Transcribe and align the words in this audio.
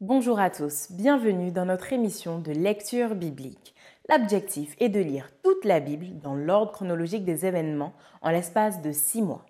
Bonjour 0.00 0.38
à 0.38 0.48
tous, 0.48 0.92
bienvenue 0.92 1.50
dans 1.50 1.64
notre 1.64 1.92
émission 1.92 2.38
de 2.38 2.52
lecture 2.52 3.16
biblique. 3.16 3.74
L'objectif 4.08 4.76
est 4.78 4.90
de 4.90 5.00
lire 5.00 5.28
toute 5.42 5.64
la 5.64 5.80
Bible 5.80 6.20
dans 6.22 6.36
l'ordre 6.36 6.70
chronologique 6.70 7.24
des 7.24 7.46
événements 7.46 7.92
en 8.22 8.30
l'espace 8.30 8.80
de 8.80 8.92
six 8.92 9.22
mois. 9.22 9.44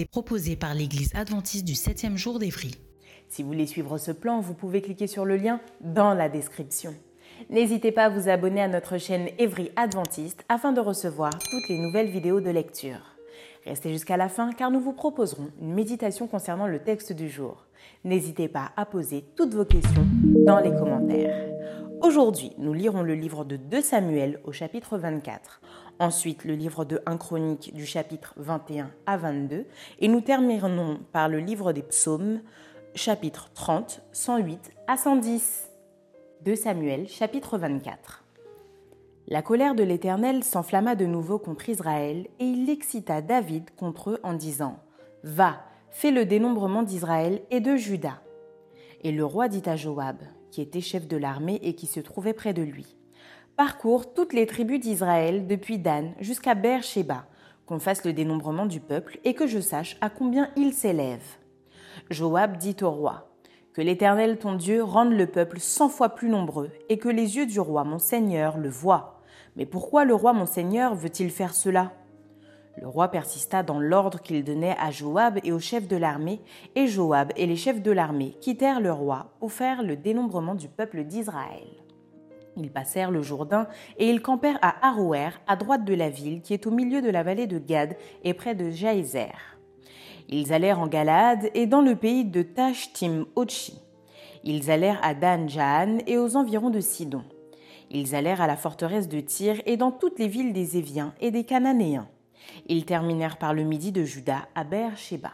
Est 0.00 0.10
proposée 0.10 0.56
par 0.56 0.74
l'Église 0.74 1.14
adventiste 1.14 1.64
du 1.64 1.74
7e 1.74 2.16
jour 2.16 2.38
d'Évry. 2.38 2.72
Si 3.28 3.42
vous 3.42 3.48
voulez 3.48 3.66
suivre 3.66 3.98
ce 3.98 4.12
plan, 4.12 4.40
vous 4.40 4.54
pouvez 4.54 4.82
cliquer 4.82 5.06
sur 5.06 5.24
le 5.24 5.36
lien 5.36 5.60
dans 5.80 6.14
la 6.14 6.28
description. 6.28 6.94
N'hésitez 7.50 7.92
pas 7.92 8.04
à 8.04 8.08
vous 8.08 8.28
abonner 8.28 8.62
à 8.62 8.68
notre 8.68 8.98
chaîne 8.98 9.28
Évry 9.38 9.70
Adventiste 9.76 10.44
afin 10.48 10.72
de 10.72 10.80
recevoir 10.80 11.32
toutes 11.38 11.68
les 11.68 11.78
nouvelles 11.78 12.10
vidéos 12.10 12.40
de 12.40 12.50
lecture. 12.50 13.15
Restez 13.66 13.90
jusqu'à 13.90 14.16
la 14.16 14.28
fin 14.28 14.52
car 14.52 14.70
nous 14.70 14.78
vous 14.78 14.92
proposerons 14.92 15.50
une 15.60 15.74
méditation 15.74 16.28
concernant 16.28 16.68
le 16.68 16.78
texte 16.78 17.12
du 17.12 17.28
jour. 17.28 17.66
N'hésitez 18.04 18.46
pas 18.46 18.70
à 18.76 18.86
poser 18.86 19.24
toutes 19.34 19.54
vos 19.54 19.64
questions 19.64 20.06
dans 20.46 20.60
les 20.60 20.70
commentaires. 20.70 21.48
Aujourd'hui, 22.00 22.52
nous 22.58 22.72
lirons 22.72 23.02
le 23.02 23.14
livre 23.14 23.44
de 23.44 23.56
2 23.56 23.80
Samuel 23.80 24.38
au 24.44 24.52
chapitre 24.52 24.98
24, 24.98 25.60
ensuite 25.98 26.44
le 26.44 26.54
livre 26.54 26.84
de 26.84 27.00
1 27.06 27.16
Chronique 27.16 27.74
du 27.74 27.86
chapitre 27.86 28.34
21 28.36 28.90
à 29.06 29.16
22, 29.16 29.64
et 29.98 30.08
nous 30.08 30.20
terminerons 30.20 31.00
par 31.12 31.28
le 31.28 31.38
livre 31.38 31.72
des 31.72 31.82
psaumes, 31.82 32.42
chapitre 32.94 33.50
30, 33.54 34.02
108 34.12 34.70
à 34.86 34.96
110. 34.96 35.70
2 36.42 36.54
Samuel, 36.54 37.08
chapitre 37.08 37.58
24. 37.58 38.25
La 39.28 39.42
colère 39.42 39.74
de 39.74 39.82
l'Éternel 39.82 40.44
s'enflamma 40.44 40.94
de 40.94 41.04
nouveau 41.04 41.40
contre 41.40 41.68
Israël, 41.68 42.28
et 42.38 42.44
il 42.44 42.70
excita 42.70 43.22
David 43.22 43.70
contre 43.76 44.10
eux 44.10 44.20
en 44.22 44.34
disant 44.34 44.78
Va, 45.24 45.64
fais 45.90 46.12
le 46.12 46.24
dénombrement 46.24 46.84
d'Israël 46.84 47.42
et 47.50 47.58
de 47.58 47.74
Juda. 47.74 48.22
Et 49.02 49.10
le 49.10 49.24
roi 49.24 49.48
dit 49.48 49.68
à 49.68 49.74
Joab, 49.74 50.18
qui 50.52 50.62
était 50.62 50.80
chef 50.80 51.08
de 51.08 51.16
l'armée 51.16 51.58
et 51.64 51.74
qui 51.74 51.86
se 51.86 51.98
trouvait 51.98 52.34
près 52.34 52.54
de 52.54 52.62
lui 52.62 52.96
Parcours 53.56 54.14
toutes 54.14 54.32
les 54.32 54.46
tribus 54.46 54.78
d'Israël 54.78 55.48
depuis 55.48 55.80
Dan 55.80 56.12
jusqu'à 56.20 56.54
Beersheba, 56.54 57.26
qu'on 57.66 57.80
fasse 57.80 58.04
le 58.04 58.12
dénombrement 58.12 58.66
du 58.66 58.78
peuple 58.78 59.18
et 59.24 59.34
que 59.34 59.48
je 59.48 59.58
sache 59.58 59.96
à 60.00 60.08
combien 60.08 60.50
il 60.56 60.72
s'élève. 60.72 61.24
Joab 62.10 62.58
dit 62.58 62.76
au 62.80 62.90
roi 62.90 63.32
Que 63.72 63.82
l'Éternel 63.82 64.38
ton 64.38 64.54
Dieu 64.54 64.84
rende 64.84 65.14
le 65.14 65.26
peuple 65.26 65.58
cent 65.58 65.88
fois 65.88 66.10
plus 66.10 66.28
nombreux 66.28 66.70
et 66.88 66.98
que 66.98 67.08
les 67.08 67.38
yeux 67.38 67.46
du 67.46 67.58
roi 67.58 67.82
mon 67.82 67.98
Seigneur 67.98 68.56
le 68.56 68.68
voient. 68.68 69.15
Mais 69.56 69.66
pourquoi 69.66 70.04
le 70.04 70.14
roi 70.14 70.32
mon 70.32 70.46
Seigneur 70.46 70.94
veut-il 70.94 71.30
faire 71.30 71.54
cela? 71.54 71.92
Le 72.78 72.86
roi 72.86 73.08
persista 73.08 73.62
dans 73.62 73.80
l'ordre 73.80 74.20
qu'il 74.20 74.44
donnait 74.44 74.76
à 74.78 74.90
Joab 74.90 75.38
et 75.42 75.52
aux 75.52 75.58
chefs 75.58 75.88
de 75.88 75.96
l'armée, 75.96 76.42
et 76.74 76.86
Joab 76.86 77.32
et 77.36 77.46
les 77.46 77.56
chefs 77.56 77.80
de 77.80 77.90
l'armée 77.90 78.36
quittèrent 78.42 78.80
le 78.80 78.92
roi 78.92 79.32
pour 79.40 79.50
faire 79.50 79.82
le 79.82 79.96
dénombrement 79.96 80.54
du 80.54 80.68
peuple 80.68 81.04
d'Israël. 81.04 81.68
Ils 82.58 82.70
passèrent 82.70 83.10
le 83.10 83.22
Jourdain 83.22 83.66
et 83.98 84.08
ils 84.08 84.22
campèrent 84.22 84.58
à 84.60 84.86
Arouer, 84.86 85.30
à 85.46 85.56
droite 85.56 85.84
de 85.84 85.94
la 85.94 86.10
ville, 86.10 86.42
qui 86.42 86.52
est 86.52 86.66
au 86.66 86.70
milieu 86.70 87.00
de 87.00 87.10
la 87.10 87.22
vallée 87.22 87.46
de 87.46 87.58
Gad 87.58 87.96
et 88.24 88.34
près 88.34 88.54
de 88.54 88.70
Jaézer. 88.70 89.58
Ils 90.28 90.52
allèrent 90.52 90.80
en 90.80 90.86
Galaad 90.86 91.50
et 91.54 91.66
dans 91.66 91.82
le 91.82 91.96
pays 91.96 92.24
de 92.24 92.42
Tashtim-Otchi. 92.42 93.80
Ils 94.44 94.70
allèrent 94.70 95.00
à 95.02 95.14
Dan-Jaan 95.14 95.98
et 96.06 96.18
aux 96.18 96.36
environs 96.36 96.70
de 96.70 96.80
Sidon. 96.80 97.24
Ils 97.98 98.14
allèrent 98.14 98.42
à 98.42 98.46
la 98.46 98.58
forteresse 98.58 99.08
de 99.08 99.20
Tyr 99.20 99.62
et 99.64 99.78
dans 99.78 99.90
toutes 99.90 100.18
les 100.18 100.28
villes 100.28 100.52
des 100.52 100.76
Éviens 100.76 101.14
et 101.18 101.30
des 101.30 101.44
Cananéens. 101.44 102.08
Ils 102.66 102.84
terminèrent 102.84 103.38
par 103.38 103.54
le 103.54 103.62
midi 103.62 103.90
de 103.90 104.04
Juda 104.04 104.48
à 104.54 104.64
Beersheba. 104.64 105.30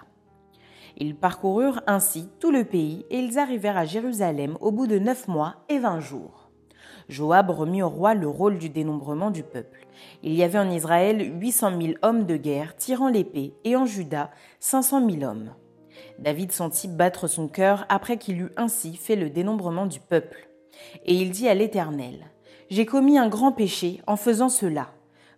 Ils 0.96 1.16
parcoururent 1.16 1.82
ainsi 1.88 2.28
tout 2.38 2.52
le 2.52 2.64
pays 2.64 3.04
et 3.10 3.18
ils 3.18 3.40
arrivèrent 3.40 3.76
à 3.76 3.84
Jérusalem 3.84 4.56
au 4.60 4.70
bout 4.70 4.86
de 4.86 5.00
neuf 5.00 5.26
mois 5.26 5.56
et 5.68 5.80
vingt 5.80 5.98
jours. 5.98 6.52
Joab 7.08 7.50
remit 7.50 7.82
au 7.82 7.88
roi 7.88 8.14
le 8.14 8.28
rôle 8.28 8.58
du 8.58 8.68
dénombrement 8.68 9.32
du 9.32 9.42
peuple. 9.42 9.88
Il 10.22 10.32
y 10.32 10.44
avait 10.44 10.60
en 10.60 10.70
Israël 10.70 11.32
huit 11.40 11.50
cent 11.50 11.72
mille 11.72 11.98
hommes 12.02 12.26
de 12.26 12.36
guerre 12.36 12.76
tirant 12.76 13.08
l'épée 13.08 13.54
et 13.64 13.74
en 13.74 13.86
Juda 13.86 14.30
cinq 14.60 14.82
cent 14.82 15.00
mille 15.00 15.24
hommes. 15.24 15.52
David 16.20 16.52
sentit 16.52 16.86
battre 16.86 17.26
son 17.26 17.48
cœur 17.48 17.86
après 17.88 18.18
qu'il 18.18 18.40
eut 18.40 18.52
ainsi 18.56 18.94
fait 18.94 19.16
le 19.16 19.30
dénombrement 19.30 19.86
du 19.86 19.98
peuple. 19.98 20.48
Et 21.04 21.16
il 21.16 21.32
dit 21.32 21.48
à 21.48 21.54
l'Éternel, 21.54 22.28
J'ai 22.72 22.86
commis 22.86 23.18
un 23.18 23.28
grand 23.28 23.52
péché 23.52 24.00
en 24.06 24.16
faisant 24.16 24.48
cela. 24.48 24.88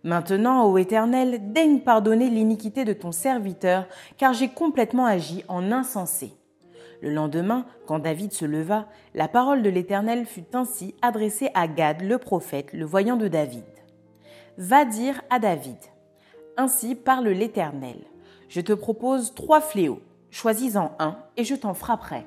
Maintenant, 0.05 0.71
ô 0.71 0.77
Éternel, 0.77 1.51
daigne 1.51 1.81
pardonner 1.81 2.29
l'iniquité 2.29 2.85
de 2.85 2.93
ton 2.93 3.11
serviteur, 3.11 3.89
car 4.17 4.31
j'ai 4.31 4.47
complètement 4.47 5.05
agi 5.05 5.43
en 5.49 5.69
insensé. 5.73 6.31
Le 7.01 7.13
lendemain, 7.13 7.65
quand 7.87 7.99
David 7.99 8.31
se 8.31 8.45
leva, 8.45 8.87
la 9.13 9.27
parole 9.27 9.63
de 9.63 9.69
l'Éternel 9.69 10.25
fut 10.25 10.45
ainsi 10.53 10.95
adressée 11.01 11.49
à 11.55 11.67
Gad 11.67 12.03
le 12.03 12.19
prophète, 12.19 12.71
le 12.71 12.85
voyant 12.85 13.17
de 13.17 13.27
David. 13.27 13.65
Va 14.57 14.85
dire 14.85 15.21
à 15.29 15.37
David, 15.37 15.75
Ainsi 16.55 16.95
parle 16.95 17.27
l'Éternel, 17.27 17.99
je 18.47 18.61
te 18.61 18.71
propose 18.71 19.33
trois 19.33 19.59
fléaux, 19.59 19.99
choisis-en 20.31 20.93
un, 20.99 21.17
et 21.35 21.43
je 21.43 21.55
t'en 21.55 21.73
frapperai. 21.73 22.25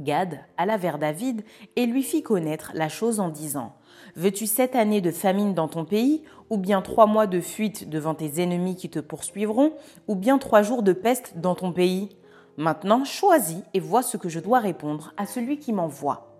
Gad 0.00 0.40
alla 0.56 0.76
vers 0.78 0.98
David 0.98 1.44
et 1.76 1.86
lui 1.86 2.02
fit 2.02 2.24
connaître 2.24 2.72
la 2.74 2.88
chose 2.88 3.20
en 3.20 3.28
disant 3.28 3.76
Veux-tu 4.16 4.46
sept 4.46 4.74
années 4.76 5.00
de 5.00 5.10
famine 5.10 5.54
dans 5.54 5.68
ton 5.68 5.84
pays, 5.84 6.22
ou 6.50 6.56
bien 6.56 6.82
trois 6.82 7.06
mois 7.06 7.26
de 7.26 7.40
fuite 7.40 7.88
devant 7.88 8.14
tes 8.14 8.42
ennemis 8.42 8.76
qui 8.76 8.90
te 8.90 8.98
poursuivront, 8.98 9.72
ou 10.08 10.14
bien 10.14 10.38
trois 10.38 10.62
jours 10.62 10.82
de 10.82 10.92
peste 10.92 11.34
dans 11.36 11.54
ton 11.54 11.72
pays? 11.72 12.08
Maintenant, 12.56 13.04
choisis 13.04 13.62
et 13.72 13.80
vois 13.80 14.02
ce 14.02 14.16
que 14.16 14.28
je 14.28 14.40
dois 14.40 14.58
répondre 14.58 15.14
à 15.16 15.26
celui 15.26 15.58
qui 15.58 15.72
m'envoie. 15.72 16.36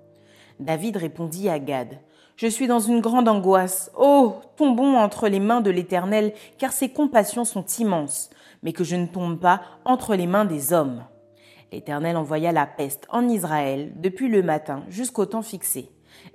David 0.59 0.98
répondit 0.98 1.48
à 1.48 1.59
Gad 1.59 1.98
Je 2.37 2.47
suis 2.47 2.66
dans 2.66 2.81
une 2.81 3.00
grande 3.00 3.28
angoisse. 3.28 3.91
Oh, 3.98 4.34
tombons 4.56 4.97
entre 4.97 5.28
les 5.28 5.41
mains 5.41 5.62
de 5.62 5.71
l'Éternel, 5.71 6.34
car 6.59 6.72
ses 6.72 6.91
compassions 6.91 7.44
sont 7.44 7.65
immenses, 7.78 8.31
mais 8.62 8.72
que 8.72 8.84
je 8.84 8.97
ne 8.97 9.06
tombe 9.06 9.38
pas 9.38 9.62
entre 9.84 10.15
les 10.15 10.27
mains 10.27 10.44
des 10.44 10.72
hommes. 10.72 11.04
L'Éternel 11.72 12.16
envoya 12.16 12.53
la 12.53 12.66
peste 12.66 13.06
en 13.10 13.28
Israël 13.28 13.92
depuis 13.97 14.28
le 14.28 14.42
matin 14.42 14.82
jusqu'au 14.88 15.25
temps 15.25 15.42
fixé. 15.42 15.88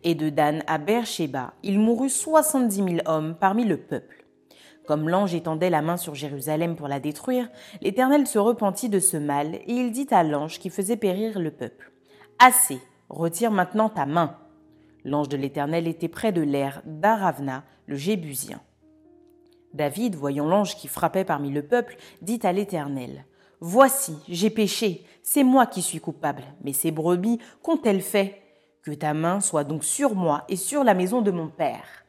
Et 0.04 0.16
de 0.16 0.30
Dan 0.30 0.64
à 0.68 0.78
Beersheba, 0.78 1.54
il 1.64 1.80
mourut 1.80 2.10
soixante-dix 2.10 2.82
mille 2.82 3.04
hommes 3.06 3.36
parmi 3.40 3.66
le 3.66 3.78
peuple. 3.78 4.26
Comme 4.88 5.10
l'ange 5.10 5.34
étendait 5.34 5.72
la 5.72 5.82
main 5.82 5.98
sur 5.98 6.14
Jérusalem 6.14 6.76
pour 6.76 6.88
la 6.88 7.00
détruire, 7.00 7.50
l'Éternel 7.82 8.28
se 8.28 8.38
repentit 8.38 8.90
de 8.90 9.00
ce 9.00 9.18
mal, 9.18 9.56
et 9.56 9.74
il 9.74 9.92
dit 9.92 10.08
à 10.12 10.24
l'ange 10.24 10.60
qui 10.60 10.70
faisait 10.70 10.96
périr 10.96 11.40
le 11.40 11.50
peuple. 11.50 11.92
Assez, 12.38 12.80
retire 13.10 13.50
maintenant 13.50 13.90
ta 13.90 14.06
main. 14.06 14.38
L'ange 15.04 15.30
de 15.30 15.38
l'Éternel 15.38 15.88
était 15.88 16.08
près 16.08 16.32
de 16.32 16.42
l'air 16.42 16.82
d'Aravna, 16.86 17.64
le 17.88 17.96
Jébusien. 17.96 18.62
David, 19.74 20.16
voyant 20.16 20.48
l'ange 20.48 20.78
qui 20.78 20.88
frappait 20.88 21.26
parmi 21.26 21.50
le 21.50 21.64
peuple, 21.64 21.98
dit 22.22 22.40
à 22.44 22.54
l'Éternel. 22.54 23.26
Voici, 23.60 24.18
j'ai 24.30 24.50
péché, 24.50 25.04
c'est 25.24 25.44
moi 25.44 25.66
qui 25.66 25.82
suis 25.82 26.00
coupable, 26.00 26.44
mais 26.64 26.74
ces 26.74 26.92
brebis 26.92 27.40
qu'ont-elles 27.64 28.02
fait? 28.02 28.42
Que 28.86 28.92
ta 28.92 29.16
main 29.16 29.40
soit 29.40 29.64
donc 29.64 29.84
sur 29.84 30.14
moi 30.14 30.44
et 30.48 30.56
sur 30.56 30.84
la 30.84 30.94
maison 30.94 31.24
de 31.24 31.32
mon 31.32 31.48
père. 31.48 32.06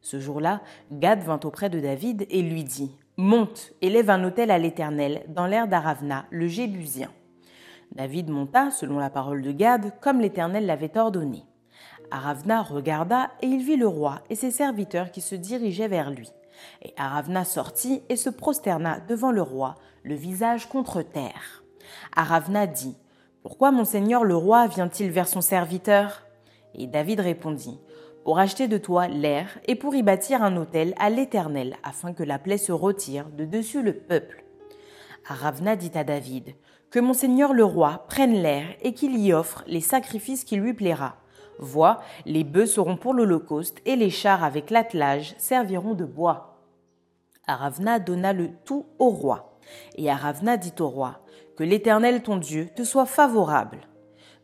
Ce 0.00 0.20
jour-là, 0.20 0.60
Gad 0.92 1.24
vint 1.24 1.40
auprès 1.42 1.70
de 1.70 1.80
David 1.80 2.24
et 2.30 2.42
lui 2.42 2.62
dit 2.62 2.92
Monte, 3.16 3.72
élève 3.82 4.10
un 4.10 4.22
autel 4.22 4.52
à 4.52 4.58
l'Éternel 4.58 5.24
dans 5.26 5.46
l'air 5.46 5.66
d'Aravna, 5.66 6.26
le 6.30 6.46
Jébusien. 6.46 7.10
David 7.96 8.30
monta, 8.30 8.70
selon 8.70 9.00
la 9.00 9.10
parole 9.10 9.42
de 9.42 9.50
Gad, 9.50 9.92
comme 10.00 10.20
l'Éternel 10.20 10.66
l'avait 10.66 10.96
ordonné. 10.96 11.42
Aravna 12.12 12.62
regarda 12.62 13.32
et 13.42 13.48
il 13.48 13.64
vit 13.64 13.76
le 13.76 13.88
roi 13.88 14.20
et 14.30 14.36
ses 14.36 14.52
serviteurs 14.52 15.10
qui 15.10 15.20
se 15.20 15.34
dirigeaient 15.34 15.88
vers 15.88 16.12
lui. 16.12 16.30
Et 16.82 16.94
Aravna 16.96 17.44
sortit 17.44 18.02
et 18.08 18.14
se 18.14 18.30
prosterna 18.30 19.00
devant 19.00 19.32
le 19.32 19.42
roi, 19.42 19.74
le 20.04 20.14
visage 20.14 20.68
contre 20.68 21.02
terre. 21.02 21.64
Aravna 22.14 22.68
dit 22.68 22.96
Pourquoi 23.42 23.70
mon 23.70 23.84
seigneur 23.84 24.24
le 24.24 24.36
roi 24.36 24.66
vient-il 24.66 25.10
vers 25.10 25.26
son 25.26 25.40
serviteur? 25.40 26.26
Et 26.74 26.86
David 26.86 27.20
répondit 27.20 27.80
pour 28.22 28.38
acheter 28.38 28.68
de 28.68 28.76
toi 28.76 29.08
l'air 29.08 29.58
et 29.66 29.76
pour 29.76 29.94
y 29.94 30.02
bâtir 30.02 30.42
un 30.42 30.58
autel 30.58 30.94
à 30.98 31.08
l'Éternel, 31.08 31.76
afin 31.82 32.12
que 32.12 32.22
la 32.22 32.38
plaie 32.38 32.58
se 32.58 32.70
retire 32.70 33.30
de 33.30 33.46
dessus 33.46 33.82
le 33.82 33.94
peuple. 33.94 34.44
Aravna 35.26 35.74
dit 35.74 35.90
à 35.94 36.04
David, 36.04 36.54
Que 36.90 37.00
mon 37.00 37.14
seigneur 37.14 37.54
le 37.54 37.64
roi 37.64 38.04
prenne 38.08 38.34
l'air 38.34 38.66
et 38.82 38.92
qu'il 38.92 39.18
y 39.18 39.32
offre 39.32 39.64
les 39.66 39.80
sacrifices 39.80 40.44
qui 40.44 40.56
lui 40.56 40.74
plaira. 40.74 41.16
Vois, 41.58 42.00
les 42.26 42.44
bœufs 42.44 42.66
seront 42.66 42.98
pour 42.98 43.14
l'Holocauste 43.14 43.78
et 43.86 43.96
les 43.96 44.10
chars 44.10 44.44
avec 44.44 44.68
l'attelage 44.68 45.34
serviront 45.38 45.94
de 45.94 46.04
bois. 46.04 46.58
Aravna 47.46 47.98
donna 47.98 48.34
le 48.34 48.50
tout 48.66 48.84
au 48.98 49.08
roi. 49.08 49.58
Et 49.96 50.10
Aravna 50.10 50.56
dit 50.58 50.74
au 50.80 50.88
roi, 50.88 51.20
Que 51.60 51.64
l'Éternel 51.66 52.22
ton 52.22 52.38
Dieu 52.38 52.70
te 52.74 52.84
soit 52.84 53.04
favorable. 53.04 53.80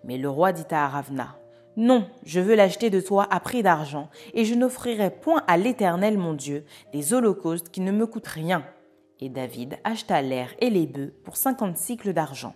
Mais 0.05 0.19
le 0.19 0.29
roi 0.29 0.53
dit 0.53 0.67
à 0.71 0.85
Aravna, 0.85 1.39
non, 1.75 2.11
je 2.27 2.41
veux 2.41 2.55
l'acheter 2.55 2.91
de 2.91 3.01
toi 3.01 3.27
à 3.31 3.41
prix 3.41 3.63
d'argent, 3.63 4.11
et 4.35 4.45
je 4.45 4.55
n'offrirai 4.55 5.09
point 5.09 5.43
à 5.47 5.57
l'Éternel 5.57 6.19
mon 6.19 6.35
Dieu 6.35 6.67
des 6.93 7.15
holocaustes 7.15 7.71
qui 7.71 7.81
ne 7.81 7.91
me 7.91 8.07
coûtent 8.07 8.27
rien. 8.27 8.67
Et 9.19 9.31
David 9.31 9.79
acheta 9.83 10.21
l'air 10.21 10.51
et 10.61 10.69
les 10.69 10.87
bœufs 10.87 11.15
pour 11.25 11.39
cinquante 11.39 11.79
cycles 11.79 12.13
d'argent. 12.13 12.55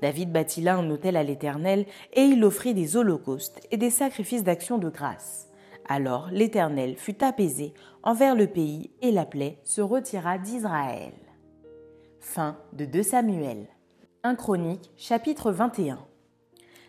David 0.00 0.32
bâtit 0.32 0.62
là 0.62 0.74
un 0.74 0.90
autel 0.90 1.16
à 1.16 1.22
l'Éternel, 1.22 1.86
et 2.14 2.22
il 2.22 2.42
offrit 2.42 2.74
des 2.74 2.96
holocaustes 2.96 3.60
et 3.70 3.76
des 3.76 3.90
sacrifices 3.90 4.42
d'action 4.42 4.76
de 4.76 4.88
grâce. 4.88 5.50
Alors 5.88 6.30
l'Éternel 6.32 6.96
fut 6.96 7.22
apaisé 7.22 7.74
envers 8.02 8.34
le 8.34 8.48
pays, 8.48 8.90
et 9.02 9.12
la 9.12 9.24
plaie 9.24 9.60
se 9.62 9.82
retira 9.82 10.38
d'Israël. 10.38 11.14
Fin 12.18 12.58
de 12.72 12.86
2 12.86 13.00
Samuel. 13.04 13.68
1 14.26 14.36
Chronique, 14.36 14.90
chapitre 14.96 15.52
21. 15.52 15.98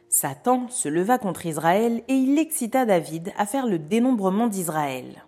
Satan 0.07 0.69
se 0.69 0.87
leva 0.87 1.17
contre 1.17 1.45
Israël 1.45 2.01
et 2.07 2.13
il 2.13 2.39
excita 2.39 2.85
David 2.85 3.33
à 3.37 3.45
faire 3.45 3.67
le 3.67 3.77
dénombrement 3.77 4.47
d'Israël. 4.47 5.25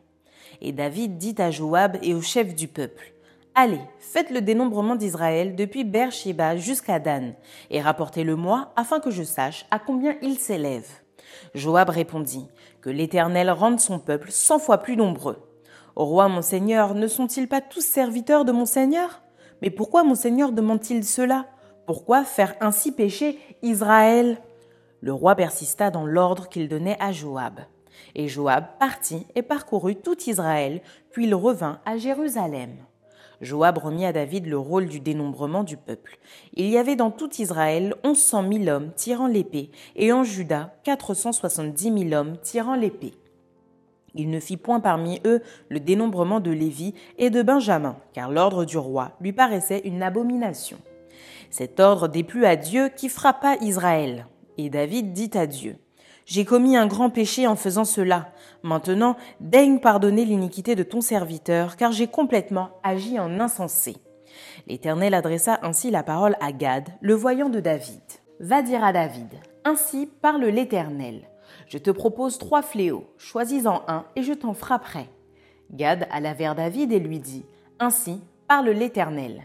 Et 0.62 0.72
David 0.72 1.18
dit 1.18 1.36
à 1.38 1.52
Joab 1.52 1.98
et 2.02 2.14
aux 2.14 2.22
chefs 2.22 2.56
du 2.56 2.70
peuple, 2.70 3.12
Allez, 3.56 3.82
faites 4.00 4.30
le 4.30 4.40
dénombrement 4.40 4.96
d'Israël 4.96 5.58
depuis 5.58 5.84
Beersheba 5.84 6.56
jusqu'à 6.56 7.00
Dan, 7.00 7.34
et 7.70 7.82
rapportez-le-moi 7.82 8.72
afin 8.78 9.02
que 9.02 9.12
je 9.12 9.24
sache 9.24 9.66
à 9.70 9.78
combien 9.78 10.16
il 10.22 10.40
s'élève. 10.40 10.88
Joab 11.56 11.90
répondit, 11.90 12.48
Que 12.80 12.90
l'Éternel 12.90 13.52
rende 13.52 13.82
son 13.82 14.00
peuple 14.00 14.32
cent 14.32 14.60
fois 14.60 14.78
plus 14.78 14.96
nombreux. 14.96 15.46
Au 15.98 16.06
roi 16.06 16.30
mon 16.30 16.42
Seigneur, 16.42 16.96
ne 16.96 17.08
sont-ils 17.08 17.50
pas 17.50 17.60
tous 17.60 17.86
serviteurs 17.86 18.46
de 18.46 18.54
mon 18.54 18.66
Seigneur? 18.66 19.24
Mais 19.62 19.72
pourquoi 19.72 20.06
mon 20.06 20.16
Seigneur 20.16 20.54
demande-t-il 20.54 21.04
cela? 21.04 21.48
Pourquoi 21.88 22.26
faire 22.26 22.54
ainsi 22.60 22.92
pécher 22.92 23.40
Israël? 23.62 24.40
Le 25.00 25.14
roi 25.14 25.36
persista 25.36 25.90
dans 25.90 26.06
l'ordre 26.06 26.50
qu'il 26.50 26.68
donnait 26.68 26.98
à 27.00 27.14
Joab. 27.14 27.62
Et 28.14 28.28
Joab 28.28 28.66
partit 28.78 29.26
et 29.36 29.42
parcourut 29.42 29.96
tout 29.96 30.18
Israël, 30.28 30.82
puis 31.12 31.28
il 31.28 31.34
revint 31.34 31.80
à 31.86 31.96
Jérusalem. 31.96 32.72
Joab 33.40 33.78
remit 33.78 34.06
à 34.06 34.12
David 34.12 34.48
le 34.48 34.58
rôle 34.58 34.88
du 34.88 35.00
dénombrement 35.00 35.64
du 35.64 35.78
peuple. 35.78 36.20
Il 36.56 36.68
y 36.68 36.78
avait 36.78 36.98
dans 36.98 37.10
tout 37.10 37.30
Israël 37.40 37.96
onze 38.04 38.20
cent 38.20 38.44
mille 38.44 38.70
hommes 38.70 38.92
tirant 38.94 39.28
l'épée, 39.28 39.72
et 39.96 40.12
en 40.12 40.26
Juda 40.26 40.76
quatre 40.84 41.14
cent 41.14 41.32
soixante-dix 41.32 41.92
mille 41.92 42.14
hommes 42.14 42.36
tirant 42.42 42.76
l'épée. 42.76 43.14
Il 44.14 44.30
ne 44.30 44.42
fit 44.42 44.58
point 44.58 44.82
parmi 44.82 45.22
eux 45.26 45.42
le 45.70 45.80
dénombrement 45.80 46.42
de 46.42 46.52
Lévi 46.52 46.96
et 47.18 47.30
de 47.30 47.42
Benjamin, 47.42 47.96
car 48.12 48.30
l'ordre 48.30 48.66
du 48.66 48.78
roi 48.78 49.12
lui 49.22 49.32
paraissait 49.32 49.84
une 49.86 50.04
abomination. 50.04 50.80
Cet 51.50 51.80
ordre 51.80 52.08
déplut 52.08 52.46
à 52.46 52.56
Dieu 52.56 52.90
qui 52.90 53.10
frappa 53.10 53.56
Israël. 53.62 54.28
Et 54.58 54.70
David 54.70 55.14
dit 55.14 55.32
à 55.36 55.48
Dieu, 55.48 55.78
J'ai 56.26 56.46
commis 56.46 56.76
un 56.76 56.88
grand 56.88 57.10
péché 57.10 57.48
en 57.48 57.56
faisant 57.56 57.86
cela. 57.86 58.32
Maintenant, 58.64 59.16
daigne 59.40 59.80
pardonner 59.80 60.26
l'iniquité 60.26 60.76
de 60.76 60.84
ton 60.84 61.02
serviteur, 61.02 61.78
car 61.78 61.92
j'ai 61.92 62.08
complètement 62.08 62.70
agi 62.84 63.20
en 63.20 63.40
insensé. 63.40 63.98
L'Éternel 64.68 65.14
adressa 65.14 65.60
ainsi 65.64 65.92
la 65.92 66.04
parole 66.04 66.36
à 66.42 66.52
Gad, 66.52 66.90
le 67.02 67.14
voyant 67.14 67.50
de 67.50 67.60
David. 67.60 68.02
Va 68.40 68.62
dire 68.62 68.84
à 68.84 68.94
David, 68.94 69.30
Ainsi 69.64 70.10
parle 70.22 70.46
l'Éternel. 70.46 71.30
Je 71.68 71.78
te 71.78 71.92
propose 71.92 72.38
trois 72.38 72.62
fléaux, 72.62 73.08
choisis-en 73.18 73.84
un 73.88 74.06
et 74.16 74.24
je 74.24 74.34
t'en 74.34 74.54
frapperai. 74.54 75.10
Gad 75.72 76.08
alla 76.12 76.34
vers 76.34 76.56
David 76.56 76.92
et 76.92 77.00
lui 77.00 77.20
dit, 77.20 77.46
Ainsi 77.80 78.22
parle 78.48 78.70
l'Éternel. 78.70 79.44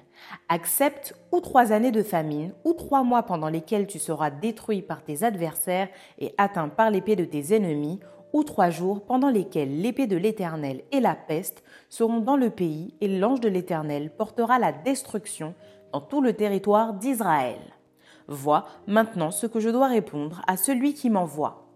Accepte 0.48 1.14
ou 1.30 1.40
trois 1.40 1.72
années 1.72 1.90
de 1.90 2.02
famine, 2.02 2.52
ou 2.64 2.72
trois 2.72 3.02
mois 3.02 3.22
pendant 3.22 3.48
lesquels 3.48 3.86
tu 3.86 3.98
seras 3.98 4.30
détruit 4.30 4.82
par 4.82 5.02
tes 5.02 5.24
adversaires 5.24 5.88
et 6.18 6.34
atteint 6.38 6.68
par 6.68 6.90
l'épée 6.90 7.16
de 7.16 7.24
tes 7.24 7.54
ennemis, 7.54 8.00
ou 8.32 8.44
trois 8.44 8.70
jours 8.70 9.02
pendant 9.02 9.28
lesquels 9.28 9.80
l'épée 9.80 10.06
de 10.06 10.16
l'Éternel 10.16 10.82
et 10.90 11.00
la 11.00 11.14
peste 11.14 11.62
seront 11.88 12.20
dans 12.20 12.36
le 12.36 12.50
pays, 12.50 12.94
et 13.00 13.08
l'ange 13.08 13.40
de 13.40 13.48
l'Éternel 13.48 14.10
portera 14.10 14.58
la 14.58 14.72
destruction 14.72 15.54
dans 15.92 16.00
tout 16.00 16.20
le 16.20 16.32
territoire 16.32 16.94
d'Israël. 16.94 17.60
Vois 18.28 18.66
maintenant 18.86 19.30
ce 19.30 19.46
que 19.46 19.60
je 19.60 19.68
dois 19.68 19.88
répondre 19.88 20.42
à 20.46 20.56
celui 20.56 20.94
qui 20.94 21.10
m'envoie. 21.10 21.66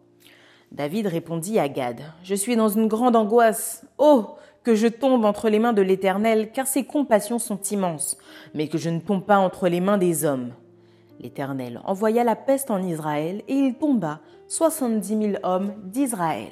David 0.73 1.07
répondit 1.07 1.59
à 1.59 1.69
Gad, 1.69 2.01
Je 2.23 2.35
suis 2.35 2.57
dans 2.57 2.69
une 2.69 2.89
grande 2.89 3.17
angoisse. 3.17 3.87
Oh, 3.99 4.37
que 4.67 4.75
je 4.75 4.89
tombe 4.89 5.25
entre 5.25 5.49
les 5.49 5.61
mains 5.61 5.73
de 5.73 5.81
l'Éternel, 5.81 6.51
car 6.51 6.67
ses 6.67 6.85
compassions 6.85 7.39
sont 7.39 7.63
immenses, 7.71 8.19
mais 8.53 8.67
que 8.67 8.79
je 8.79 8.91
ne 8.91 8.99
tombe 8.99 9.25
pas 9.25 9.39
entre 9.39 9.69
les 9.69 9.81
mains 9.81 9.97
des 9.97 10.25
hommes. 10.25 10.55
L'Éternel 11.21 11.81
envoya 11.85 12.25
la 12.25 12.35
peste 12.35 12.73
en 12.73 12.83
Israël, 12.83 13.45
et 13.47 13.55
il 13.55 13.75
tomba 13.77 14.19
soixante-dix 14.49 15.15
mille 15.15 15.39
hommes 15.45 15.73
d'Israël. 15.85 16.51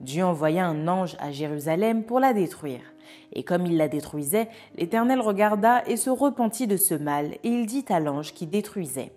Dieu 0.00 0.24
envoya 0.24 0.66
un 0.66 0.88
ange 0.88 1.16
à 1.20 1.30
Jérusalem 1.30 2.02
pour 2.02 2.18
la 2.18 2.32
détruire. 2.32 2.82
Et 3.32 3.44
comme 3.44 3.66
il 3.66 3.76
la 3.76 3.86
détruisait, 3.86 4.48
l'Éternel 4.76 5.20
regarda 5.20 5.84
et 5.86 5.96
se 5.96 6.10
repentit 6.10 6.66
de 6.66 6.76
ce 6.76 6.94
mal, 6.94 7.34
et 7.44 7.48
il 7.48 7.66
dit 7.66 7.84
à 7.88 8.00
l'ange 8.00 8.34
qui 8.34 8.48
détruisait, 8.48 9.12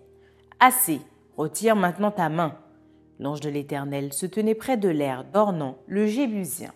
Assez, 0.60 1.00
retire 1.36 1.74
maintenant 1.74 2.12
ta 2.12 2.28
main. 2.28 2.54
L'ange 3.18 3.40
de 3.40 3.50
l'Éternel 3.50 4.12
se 4.12 4.26
tenait 4.26 4.54
près 4.54 4.76
de 4.76 4.88
l'air 4.88 5.24
d'Ornan, 5.24 5.74
le 5.88 6.06
Jébusien. 6.06 6.70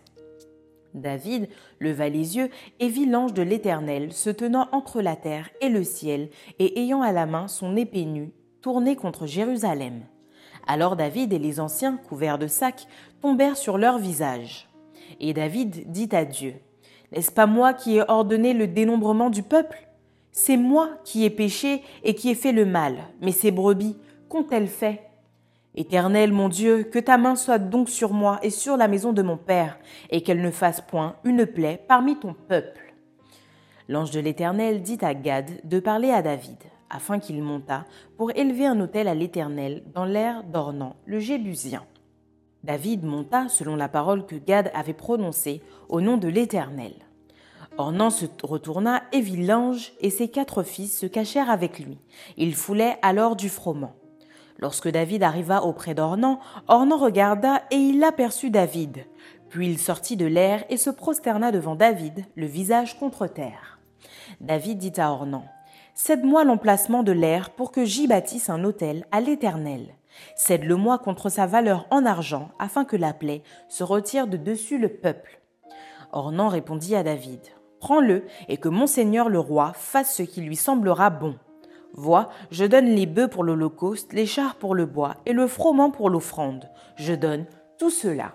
David 0.94 1.48
leva 1.78 2.08
les 2.08 2.36
yeux 2.36 2.50
et 2.80 2.88
vit 2.88 3.06
l'ange 3.06 3.32
de 3.32 3.42
l'Éternel 3.42 4.12
se 4.12 4.30
tenant 4.30 4.68
entre 4.72 5.00
la 5.00 5.16
terre 5.16 5.50
et 5.60 5.68
le 5.68 5.84
ciel 5.84 6.30
et 6.58 6.80
ayant 6.80 7.02
à 7.02 7.12
la 7.12 7.26
main 7.26 7.48
son 7.48 7.76
épée 7.76 8.04
nue, 8.04 8.32
tournée 8.60 8.96
contre 8.96 9.26
Jérusalem. 9.26 10.02
Alors 10.66 10.96
David 10.96 11.32
et 11.32 11.38
les 11.38 11.60
anciens, 11.60 11.96
couverts 11.96 12.38
de 12.38 12.46
sacs, 12.46 12.86
tombèrent 13.20 13.56
sur 13.56 13.78
leur 13.78 13.98
visage. 13.98 14.68
Et 15.18 15.32
David 15.32 15.90
dit 15.90 16.08
à 16.12 16.24
Dieu, 16.24 16.54
N'est-ce 17.12 17.32
pas 17.32 17.46
moi 17.46 17.72
qui 17.72 17.96
ai 17.96 18.02
ordonné 18.08 18.52
le 18.52 18.66
dénombrement 18.66 19.30
du 19.30 19.42
peuple? 19.42 19.88
C'est 20.32 20.56
moi 20.56 20.90
qui 21.04 21.24
ai 21.24 21.30
péché 21.30 21.82
et 22.04 22.14
qui 22.14 22.30
ai 22.30 22.34
fait 22.34 22.52
le 22.52 22.64
mal, 22.64 22.98
mais 23.20 23.32
ces 23.32 23.50
brebis, 23.50 23.96
qu'ont-elles 24.28 24.68
fait? 24.68 25.09
Éternel 25.76 26.32
mon 26.32 26.48
Dieu, 26.48 26.82
que 26.82 26.98
ta 26.98 27.16
main 27.16 27.36
soit 27.36 27.60
donc 27.60 27.88
sur 27.88 28.12
moi 28.12 28.40
et 28.42 28.50
sur 28.50 28.76
la 28.76 28.88
maison 28.88 29.12
de 29.12 29.22
mon 29.22 29.36
Père, 29.36 29.78
et 30.10 30.22
qu'elle 30.22 30.42
ne 30.42 30.50
fasse 30.50 30.80
point 30.80 31.14
une 31.22 31.46
plaie 31.46 31.80
parmi 31.86 32.18
ton 32.18 32.34
peuple. 32.34 32.94
L'ange 33.88 34.10
de 34.10 34.20
l'Éternel 34.20 34.82
dit 34.82 34.98
à 35.00 35.14
Gad 35.14 35.48
de 35.62 35.80
parler 35.80 36.10
à 36.10 36.22
David, 36.22 36.58
afin 36.90 37.20
qu'il 37.20 37.40
montât 37.42 37.84
pour 38.16 38.32
élever 38.36 38.66
un 38.66 38.80
autel 38.80 39.06
à 39.06 39.14
l'Éternel 39.14 39.84
dans 39.94 40.04
l'air 40.04 40.42
d'Ornan, 40.42 40.96
le 41.06 41.20
Jébusien. 41.20 41.84
David 42.64 43.04
monta 43.04 43.48
selon 43.48 43.76
la 43.76 43.88
parole 43.88 44.26
que 44.26 44.36
Gad 44.36 44.70
avait 44.74 44.92
prononcée 44.92 45.62
au 45.88 46.00
nom 46.00 46.16
de 46.16 46.28
l'Éternel. 46.28 46.92
Ornan 47.78 48.10
se 48.10 48.26
retourna 48.42 49.02
et 49.12 49.20
vit 49.20 49.46
l'ange 49.46 49.92
et 50.00 50.10
ses 50.10 50.28
quatre 50.28 50.64
fils 50.64 50.98
se 50.98 51.06
cachèrent 51.06 51.48
avec 51.48 51.78
lui. 51.78 51.98
Ils 52.36 52.54
foulaient 52.54 52.98
alors 53.02 53.36
du 53.36 53.48
froment. 53.48 53.94
Lorsque 54.60 54.88
David 54.88 55.22
arriva 55.22 55.62
auprès 55.64 55.94
d'Ornan, 55.94 56.38
Ornan 56.68 56.98
regarda 56.98 57.62
et 57.70 57.76
il 57.76 58.04
aperçut 58.04 58.50
David. 58.50 59.06
Puis 59.48 59.66
il 59.66 59.78
sortit 59.78 60.18
de 60.18 60.26
l'air 60.26 60.64
et 60.68 60.76
se 60.76 60.90
prosterna 60.90 61.50
devant 61.50 61.74
David, 61.74 62.26
le 62.36 62.44
visage 62.44 62.98
contre 62.98 63.26
terre. 63.26 63.80
David 64.40 64.78
dit 64.78 65.00
à 65.00 65.12
Ornan, 65.12 65.44
Cède-moi 65.94 66.44
l'emplacement 66.44 67.02
de 67.02 67.12
l'air 67.12 67.50
pour 67.50 67.72
que 67.72 67.86
j'y 67.86 68.06
bâtisse 68.06 68.50
un 68.50 68.62
autel 68.64 69.06
à 69.10 69.20
l'Éternel. 69.20 69.94
Cède-le-moi 70.36 70.98
contre 70.98 71.30
sa 71.30 71.46
valeur 71.46 71.86
en 71.90 72.04
argent, 72.04 72.50
afin 72.58 72.84
que 72.84 72.96
la 72.96 73.14
plaie 73.14 73.42
se 73.68 73.82
retire 73.82 74.26
de 74.26 74.36
dessus 74.36 74.78
le 74.78 74.88
peuple. 74.88 75.40
Ornan 76.12 76.48
répondit 76.48 76.94
à 76.94 77.02
David, 77.02 77.40
Prends-le, 77.80 78.26
et 78.48 78.58
que 78.58 78.68
mon 78.68 78.86
seigneur 78.86 79.30
le 79.30 79.38
roi 79.38 79.72
fasse 79.74 80.14
ce 80.14 80.22
qui 80.22 80.42
lui 80.42 80.56
semblera 80.56 81.08
bon. 81.08 81.36
Vois, 81.94 82.28
je 82.50 82.64
donne 82.64 82.86
les 82.86 83.06
bœufs 83.06 83.28
pour 83.28 83.44
l'Holocauste, 83.44 84.12
les 84.12 84.26
chars 84.26 84.54
pour 84.54 84.74
le 84.74 84.86
bois 84.86 85.16
et 85.26 85.32
le 85.32 85.46
froment 85.46 85.90
pour 85.90 86.10
l'offrande. 86.10 86.68
Je 86.96 87.14
donne 87.14 87.46
tout 87.78 87.90
cela. 87.90 88.34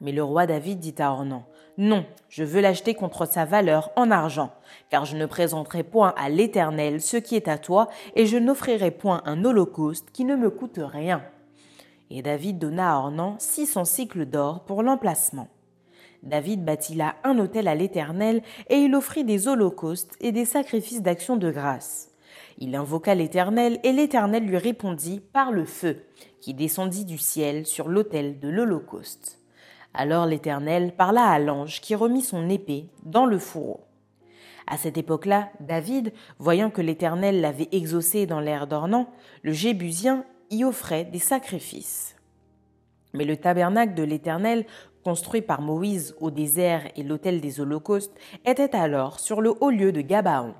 Mais 0.00 0.12
le 0.12 0.22
roi 0.22 0.46
David 0.46 0.78
dit 0.78 0.94
à 0.98 1.10
Ornan, 1.10 1.44
Non, 1.78 2.04
je 2.28 2.44
veux 2.44 2.60
l'acheter 2.60 2.94
contre 2.94 3.26
sa 3.26 3.46
valeur 3.46 3.90
en 3.96 4.10
argent, 4.10 4.52
car 4.90 5.06
je 5.06 5.16
ne 5.16 5.24
présenterai 5.24 5.84
point 5.84 6.12
à 6.18 6.28
l'Éternel 6.28 7.00
ce 7.00 7.16
qui 7.16 7.34
est 7.34 7.48
à 7.48 7.56
toi, 7.56 7.88
et 8.14 8.26
je 8.26 8.36
n'offrirai 8.36 8.90
point 8.90 9.22
un 9.24 9.44
holocauste 9.44 10.10
qui 10.12 10.24
ne 10.24 10.36
me 10.36 10.50
coûte 10.50 10.78
rien. 10.82 11.22
Et 12.10 12.22
David 12.22 12.58
donna 12.58 12.94
à 12.94 12.98
Ornan 12.98 13.36
six 13.38 13.66
cents 13.66 13.86
cycles 13.86 14.26
d'or 14.26 14.64
pour 14.64 14.82
l'emplacement. 14.82 15.48
David 16.22 16.64
bâtit 16.64 16.94
là 16.94 17.14
un 17.24 17.38
autel 17.38 17.66
à 17.66 17.74
l'Éternel, 17.74 18.42
et 18.68 18.76
il 18.76 18.94
offrit 18.94 19.24
des 19.24 19.48
holocaustes 19.48 20.14
et 20.20 20.32
des 20.32 20.44
sacrifices 20.44 21.02
d'action 21.02 21.36
de 21.36 21.50
grâce. 21.50 22.10
Il 22.58 22.74
invoqua 22.74 23.14
l'Éternel, 23.14 23.78
et 23.82 23.92
l'Éternel 23.92 24.46
lui 24.46 24.56
répondit 24.56 25.20
par 25.20 25.52
le 25.52 25.64
feu, 25.64 26.04
qui 26.40 26.54
descendit 26.54 27.04
du 27.04 27.18
ciel 27.18 27.66
sur 27.66 27.88
l'autel 27.88 28.40
de 28.40 28.48
l'Holocauste. 28.48 29.40
Alors 29.92 30.26
l'Éternel 30.26 30.94
parla 30.94 31.26
à 31.26 31.38
l'ange 31.38 31.80
qui 31.80 31.94
remit 31.94 32.22
son 32.22 32.48
épée 32.48 32.88
dans 33.04 33.26
le 33.26 33.38
fourreau. 33.38 33.86
À 34.66 34.76
cette 34.76 34.98
époque-là, 34.98 35.50
David, 35.60 36.12
voyant 36.38 36.70
que 36.70 36.82
l'Éternel 36.82 37.40
l'avait 37.40 37.68
exaucé 37.72 38.26
dans 38.26 38.40
l'air 38.40 38.66
d'Ornan, 38.66 39.08
le 39.42 39.52
Jébusien 39.52 40.24
y 40.50 40.64
offrait 40.64 41.04
des 41.04 41.18
sacrifices. 41.18 42.16
Mais 43.12 43.24
le 43.24 43.36
tabernacle 43.36 43.94
de 43.94 44.02
l'Éternel, 44.02 44.66
construit 45.04 45.40
par 45.40 45.60
Moïse 45.60 46.16
au 46.20 46.30
désert 46.30 46.82
et 46.96 47.04
l'autel 47.04 47.40
des 47.40 47.60
holocaustes, 47.60 48.16
était 48.44 48.74
alors 48.74 49.20
sur 49.20 49.40
le 49.40 49.54
haut 49.60 49.70
lieu 49.70 49.92
de 49.92 50.00
Gabaon. 50.00 50.54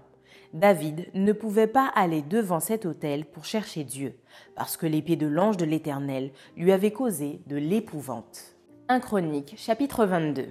David 0.57 1.09
ne 1.13 1.35
pouvait 1.35 1.67
pas 1.67 1.87
aller 1.95 2.23
devant 2.23 2.61
cet 2.61 2.87
autel 2.87 3.27
pour 3.27 3.45
chercher 3.45 3.85
Dieu, 3.85 4.15
parce 4.55 4.79
que 4.79 4.87
l'épée 4.87 5.17
de 5.17 5.27
l'ange 5.27 5.59
de 5.59 5.67
l'Éternel 5.67 6.31
lui 6.57 6.73
avait 6.73 6.93
causé 6.93 7.41
de 7.47 7.57
l'épouvante. 7.57 8.57
1 8.89 9.01
Chronique, 9.01 9.53
chapitre 9.59 10.07
22. 10.07 10.49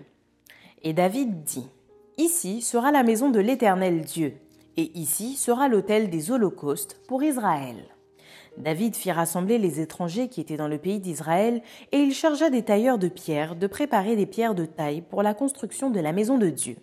Et 0.84 0.94
David 0.94 1.44
dit 1.44 1.68
Ici 2.20 2.62
sera 2.62 2.92
la 2.92 3.02
maison 3.02 3.32
de 3.32 3.40
l'Éternel 3.40 4.02
Dieu, 4.02 4.36
et 4.78 4.92
ici 4.94 5.36
sera 5.36 5.68
l'autel 5.70 6.12
des 6.12 6.30
holocaustes 6.30 7.02
pour 7.08 7.24
Israël. 7.24 7.88
David 8.60 8.96
fit 8.96 9.12
rassembler 9.12 9.58
les 9.58 9.80
étrangers 9.82 10.30
qui 10.30 10.40
étaient 10.40 10.56
dans 10.56 10.68
le 10.68 10.78
pays 10.78 11.00
d'Israël, 11.00 11.64
et 11.92 11.98
il 11.98 12.14
chargea 12.14 12.52
des 12.52 12.62
tailleurs 12.62 13.00
de 13.00 13.08
pierre 13.08 13.56
de 13.56 13.66
préparer 13.66 14.16
des 14.16 14.28
pierres 14.28 14.54
de 14.54 14.66
taille 14.66 15.02
pour 15.02 15.24
la 15.24 15.34
construction 15.34 15.90
de 15.90 16.00
la 16.00 16.14
maison 16.14 16.38
de 16.38 16.52
Dieu. 16.52 16.76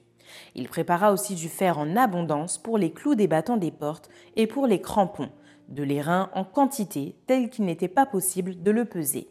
Il 0.54 0.68
prépara 0.68 1.12
aussi 1.12 1.34
du 1.34 1.48
fer 1.48 1.78
en 1.78 1.96
abondance 1.96 2.58
pour 2.58 2.78
les 2.78 2.92
clous 2.92 3.14
des 3.14 3.28
battants 3.28 3.56
des 3.56 3.70
portes 3.70 4.08
et 4.36 4.46
pour 4.46 4.66
les 4.66 4.80
crampons, 4.80 5.30
de 5.68 5.82
l'airain 5.82 6.30
en 6.34 6.44
quantité 6.44 7.16
telle 7.26 7.50
qu'il 7.50 7.64
n'était 7.64 7.88
pas 7.88 8.06
possible 8.06 8.62
de 8.62 8.70
le 8.70 8.84
peser, 8.84 9.28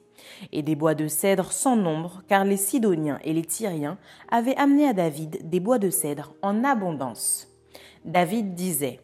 et 0.52 0.64
des 0.64 0.76
bois 0.76 0.96
de 0.96 1.08
cèdre 1.08 1.52
sans 1.52 1.76
nombre, 1.76 2.24
car 2.28 2.46
les 2.46 2.58
Sidoniens 2.58 3.20
et 3.24 3.34
les 3.34 3.46
Tyriens 3.46 3.98
avaient 4.30 4.58
amené 4.58 4.88
à 4.88 4.94
David 4.94 5.50
des 5.50 5.60
bois 5.60 5.80
de 5.80 5.90
cèdre 5.90 6.34
en 6.42 6.64
abondance. 6.64 7.48
David 8.06 8.56
disait 8.56 9.00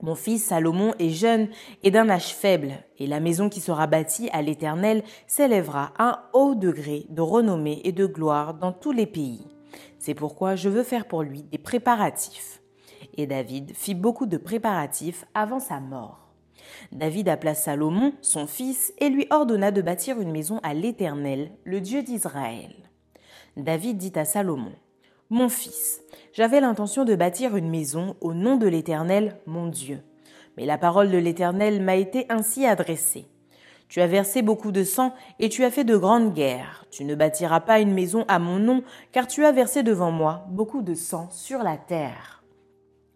mon 0.00 0.14
fils 0.14 0.44
Salomon 0.44 0.94
est 1.00 1.10
jeune 1.10 1.48
et 1.82 1.90
d'un 1.90 2.08
âge 2.08 2.32
faible, 2.32 2.74
et 2.98 3.08
la 3.08 3.18
maison 3.18 3.48
qui 3.48 3.60
sera 3.60 3.88
bâtie 3.88 4.30
à 4.32 4.42
l'Éternel 4.42 5.02
s'élèvera 5.26 5.92
à 5.98 6.04
un 6.04 6.18
haut 6.34 6.54
degré 6.54 7.06
de 7.08 7.20
renommée 7.20 7.80
et 7.82 7.90
de 7.90 8.06
gloire 8.06 8.54
dans 8.54 8.72
tous 8.72 8.92
les 8.92 9.06
pays. 9.06 9.44
C'est 10.08 10.14
pourquoi 10.14 10.56
je 10.56 10.70
veux 10.70 10.84
faire 10.84 11.04
pour 11.04 11.22
lui 11.22 11.42
des 11.42 11.58
préparatifs. 11.58 12.62
Et 13.18 13.26
David 13.26 13.74
fit 13.74 13.94
beaucoup 13.94 14.24
de 14.24 14.38
préparatifs 14.38 15.26
avant 15.34 15.60
sa 15.60 15.80
mort. 15.80 16.32
David 16.92 17.28
appela 17.28 17.54
Salomon, 17.54 18.14
son 18.22 18.46
fils, 18.46 18.94
et 19.00 19.10
lui 19.10 19.26
ordonna 19.28 19.70
de 19.70 19.82
bâtir 19.82 20.18
une 20.18 20.32
maison 20.32 20.60
à 20.62 20.72
l'Éternel, 20.72 21.50
le 21.64 21.82
Dieu 21.82 22.02
d'Israël. 22.02 22.74
David 23.58 23.98
dit 23.98 24.14
à 24.14 24.24
Salomon, 24.24 24.72
Mon 25.28 25.50
fils, 25.50 26.00
j'avais 26.32 26.62
l'intention 26.62 27.04
de 27.04 27.14
bâtir 27.14 27.54
une 27.54 27.68
maison 27.68 28.16
au 28.22 28.32
nom 28.32 28.56
de 28.56 28.66
l'Éternel, 28.66 29.36
mon 29.44 29.66
Dieu. 29.66 30.00
Mais 30.56 30.64
la 30.64 30.78
parole 30.78 31.10
de 31.10 31.18
l'Éternel 31.18 31.82
m'a 31.82 31.96
été 31.96 32.24
ainsi 32.30 32.64
adressée. 32.64 33.26
Tu 33.88 34.00
as 34.02 34.06
versé 34.06 34.42
beaucoup 34.42 34.70
de 34.70 34.84
sang 34.84 35.14
et 35.38 35.48
tu 35.48 35.64
as 35.64 35.70
fait 35.70 35.84
de 35.84 35.96
grandes 35.96 36.34
guerres. 36.34 36.84
Tu 36.90 37.04
ne 37.04 37.14
bâtiras 37.14 37.60
pas 37.60 37.80
une 37.80 37.94
maison 37.94 38.24
à 38.28 38.38
mon 38.38 38.58
nom, 38.58 38.82
car 39.12 39.26
tu 39.26 39.44
as 39.44 39.52
versé 39.52 39.82
devant 39.82 40.10
moi 40.10 40.44
beaucoup 40.50 40.82
de 40.82 40.94
sang 40.94 41.28
sur 41.30 41.62
la 41.62 41.78
terre. 41.78 42.42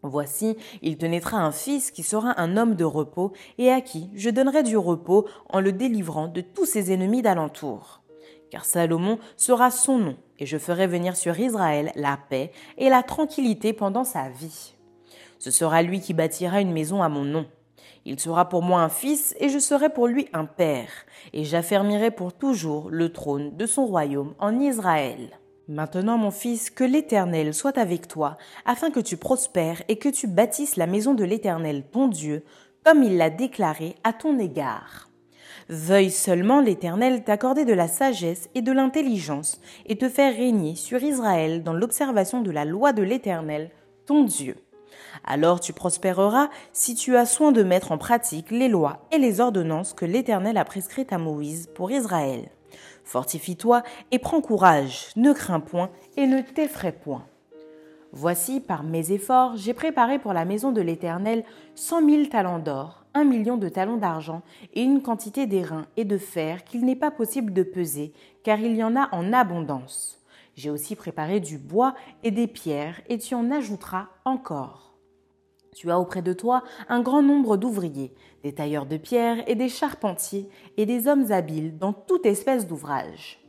Voici, 0.02 0.57
il 0.81 0.97
te 0.97 1.07
naîtra 1.07 1.38
un 1.38 1.52
fils 1.52 1.91
qui 1.91 2.02
sera 2.02 2.41
un 2.41 2.57
homme 2.57 2.75
de 2.75 2.85
repos, 2.85 3.33
et 3.59 3.71
à 3.71 3.81
qui 3.81 4.11
je 4.14 4.31
donnerai 4.31 4.62
du 4.62 4.76
repos 4.76 5.29
en 5.49 5.61
le 5.61 5.73
délivrant 5.73 6.26
de 6.26 6.41
tous 6.41 6.67
ses 6.67 6.93
ennemis 6.93 7.23
d'alentour. 7.23 8.02
Car 8.50 8.64
Salomon 8.64 9.19
sera 9.37 9.71
son 9.71 9.99
nom, 9.99 10.17
et 10.38 10.47
je 10.47 10.59
ferai 10.59 10.87
venir 10.87 11.17
sur 11.17 11.38
Israël 11.38 11.93
la 11.95 12.17
paix 12.17 12.50
et 12.79 12.88
la 12.88 13.02
tranquillité 13.02 13.73
pendant 13.73 14.05
sa 14.05 14.29
vie. 14.29 14.75
Ce 15.38 15.50
sera 15.50 15.83
lui 15.83 16.00
qui 16.00 16.14
bâtira 16.14 16.61
une 16.61 16.73
maison 16.73 17.02
à 17.02 17.09
mon 17.09 17.25
nom. 17.25 17.47
Il 18.05 18.19
sera 18.19 18.49
pour 18.49 18.62
moi 18.62 18.81
un 18.81 18.89
fils, 18.89 19.35
et 19.39 19.49
je 19.49 19.59
serai 19.59 19.89
pour 19.89 20.07
lui 20.07 20.29
un 20.33 20.45
père, 20.45 20.91
et 21.33 21.45
j'affermirai 21.45 22.11
pour 22.11 22.33
toujours 22.33 22.91
le 22.91 23.12
trône 23.12 23.57
de 23.57 23.67
son 23.67 23.87
royaume 23.87 24.35
en 24.39 24.59
Israël. 24.59 25.39
Maintenant, 25.69 26.19
mon 26.19 26.33
fils, 26.33 26.71
que 26.71 26.85
l'Éternel 26.85 27.55
soit 27.55 27.79
avec 27.79 28.09
toi, 28.09 28.37
afin 28.67 28.91
que 28.91 29.01
tu 29.01 29.17
prospères 29.17 29.83
et 29.89 29.97
que 29.97 30.09
tu 30.09 30.27
bâtisses 30.27 30.77
la 30.77 30.87
maison 30.87 31.15
de 31.15 31.25
l'Éternel 31.25 31.85
ton 31.91 32.09
Dieu, 32.09 32.45
comme 32.85 33.03
il 33.03 33.17
l'a 33.17 33.31
déclaré 33.31 33.95
à 34.03 34.12
ton 34.12 34.39
égard. 34.39 35.09
Veuille 35.69 36.11
seulement 36.11 36.61
l'Éternel 36.61 37.23
t'accorder 37.23 37.65
de 37.65 37.73
la 37.73 37.87
sagesse 37.87 38.51
et 38.55 38.62
de 38.62 38.73
l'intelligence, 38.73 39.61
et 39.87 39.97
te 39.97 40.09
faire 40.09 40.35
régner 40.35 40.75
sur 40.75 41.03
Israël 41.03 41.62
dans 41.62 41.75
l'observation 41.75 42.43
de 42.43 42.51
la 42.51 42.65
loi 42.65 42.93
de 42.93 43.03
l'Éternel, 43.03 43.71
ton 44.05 44.25
Dieu. 44.25 44.57
Alors 45.25 45.61
tu 45.61 45.73
prospéreras 45.73 46.49
si 46.73 46.95
tu 46.95 47.16
as 47.16 47.26
soin 47.26 47.52
de 47.52 47.62
mettre 47.62 47.92
en 47.92 47.99
pratique 47.99 48.50
les 48.50 48.69
lois 48.69 49.07
et 49.12 49.19
les 49.19 49.40
ordonnances 49.40 49.92
que 49.92 50.04
l'Éternel 50.04 50.57
a 50.57 50.64
prescrites 50.64 51.12
à 51.12 51.19
Moïse 51.19 51.69
pour 51.75 51.90
Israël. 51.90 52.49
Fortifie-toi 53.04 53.83
et 54.11 54.19
prends 54.19 54.40
courage, 54.40 55.09
ne 55.16 55.33
crains 55.33 55.61
point 55.61 55.90
et 56.16 56.26
ne 56.26 56.40
t'effraie 56.40 56.92
point. 56.92 57.25
Voici, 58.14 58.61
par 58.61 58.83
mes 58.83 59.11
efforts, 59.11 59.57
j'ai 59.57 59.73
préparé 59.73 60.19
pour 60.19 60.35
la 60.35 60.45
maison 60.45 60.71
de 60.71 60.83
l'Éternel 60.83 61.45
cent 61.75 62.02
mille 62.02 62.28
talents 62.28 62.59
d'or, 62.59 63.04
un 63.14 63.25
million 63.25 63.57
de 63.57 63.71
talents 63.71 63.97
d'argent 63.97 64.42
et 64.75 64.83
une 64.83 65.02
quantité 65.02 65.47
d'airain 65.47 65.87
et 65.97 66.04
de 66.04 66.19
fer 66.19 66.64
qu'il 66.64 66.85
n'est 66.85 66.97
pas 66.97 67.11
possible 67.11 67.54
de 67.54 67.62
peser, 67.62 68.12
car 68.45 68.61
il 68.61 68.76
y 68.76 68.85
en 68.85 68.97
a 68.97 69.09
en 69.12 69.33
abondance. 69.33 70.19
J'ai 70.57 70.69
aussi 70.69 70.95
préparé 70.95 71.40
du 71.40 71.57
bois 71.57 71.95
et 72.23 72.31
des 72.31 72.47
pierres, 72.47 73.00
et 73.09 73.16
tu 73.16 73.35
en 73.35 73.50
ajouteras 73.50 74.09
encore. 74.26 74.92
Tu 75.75 75.91
as 75.91 75.99
auprès 75.99 76.23
de 76.23 76.33
toi 76.33 76.62
un 76.88 77.00
grand 77.00 77.23
nombre 77.23 77.57
d'ouvriers, 77.57 78.12
des 78.43 78.55
tailleurs 78.55 78.87
de 78.87 78.99
pierre 78.99 79.43
et 79.49 79.55
des 79.55 79.69
charpentiers, 79.69 80.49
et 80.76 80.87
des 80.87 81.09
hommes 81.09 81.33
habiles 81.33 81.79
dans 81.79 81.93
toute 81.93 82.26
espèce 82.26 82.67
d'ouvrage. 82.67 83.41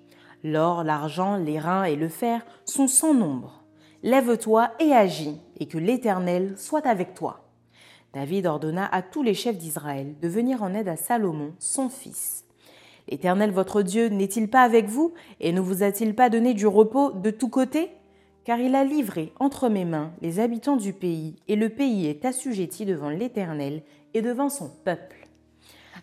L'or, 0.43 0.83
l'argent, 0.83 1.35
les 1.35 1.59
reins 1.59 1.83
et 1.83 1.95
le 1.95 2.07
fer 2.07 2.45
sont 2.65 2.87
sans 2.87 3.13
nombre. 3.13 3.63
Lève-toi 4.03 4.71
et 4.79 4.93
agis, 4.93 5.39
et 5.59 5.67
que 5.67 5.77
l'Éternel 5.77 6.53
soit 6.57 6.85
avec 6.85 7.13
toi. 7.13 7.49
David 8.13 8.45
ordonna 8.45 8.85
à 8.91 9.01
tous 9.01 9.23
les 9.23 9.33
chefs 9.33 9.57
d'Israël 9.57 10.15
de 10.21 10.27
venir 10.27 10.63
en 10.63 10.73
aide 10.73 10.87
à 10.87 10.95
Salomon, 10.95 11.53
son 11.59 11.89
fils. 11.89 12.45
L'Éternel 13.09 13.51
votre 13.51 13.81
Dieu 13.81 14.07
n'est-il 14.07 14.49
pas 14.49 14.61
avec 14.61 14.87
vous, 14.87 15.13
et 15.39 15.51
ne 15.51 15.59
vous 15.59 15.83
a-t-il 15.83 16.15
pas 16.15 16.29
donné 16.29 16.53
du 16.53 16.67
repos 16.67 17.11
de 17.11 17.31
tous 17.31 17.49
côtés? 17.49 17.91
Car 18.45 18.59
il 18.59 18.75
a 18.75 18.83
livré 18.83 19.33
entre 19.39 19.69
mes 19.69 19.85
mains 19.85 20.11
les 20.21 20.39
habitants 20.39 20.75
du 20.75 20.93
pays, 20.93 21.35
et 21.47 21.55
le 21.55 21.69
pays 21.69 22.07
est 22.07 22.25
assujetti 22.25 22.85
devant 22.85 23.09
l'Éternel 23.09 23.83
et 24.13 24.21
devant 24.21 24.49
son 24.49 24.69
peuple. 24.83 25.27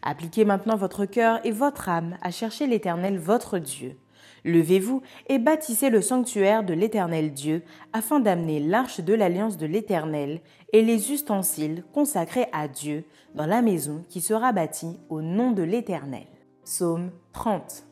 Appliquez 0.02 0.44
maintenant 0.44 0.76
votre 0.76 1.04
cœur 1.04 1.40
et 1.44 1.50
votre 1.50 1.88
âme 1.88 2.16
à 2.22 2.30
chercher 2.30 2.66
l'Éternel 2.66 3.18
votre 3.18 3.58
Dieu. 3.58 3.96
Levez-vous 4.44 5.02
et 5.28 5.38
bâtissez 5.38 5.90
le 5.90 6.00
sanctuaire 6.00 6.64
de 6.64 6.72
l'Éternel 6.72 7.32
Dieu, 7.32 7.62
afin 7.92 8.20
d'amener 8.20 8.58
l'arche 8.58 9.00
de 9.00 9.12
l'alliance 9.12 9.58
de 9.58 9.66
l'Éternel 9.66 10.40
et 10.72 10.82
les 10.82 11.12
ustensiles 11.12 11.84
consacrés 11.92 12.46
à 12.52 12.66
Dieu 12.66 13.04
dans 13.34 13.46
la 13.46 13.60
maison 13.60 14.02
qui 14.08 14.22
sera 14.22 14.52
bâtie 14.52 14.98
au 15.10 15.20
nom 15.20 15.50
de 15.50 15.62
l'Éternel. 15.62 16.26
Psaume 16.64 17.10
30. 17.32 17.84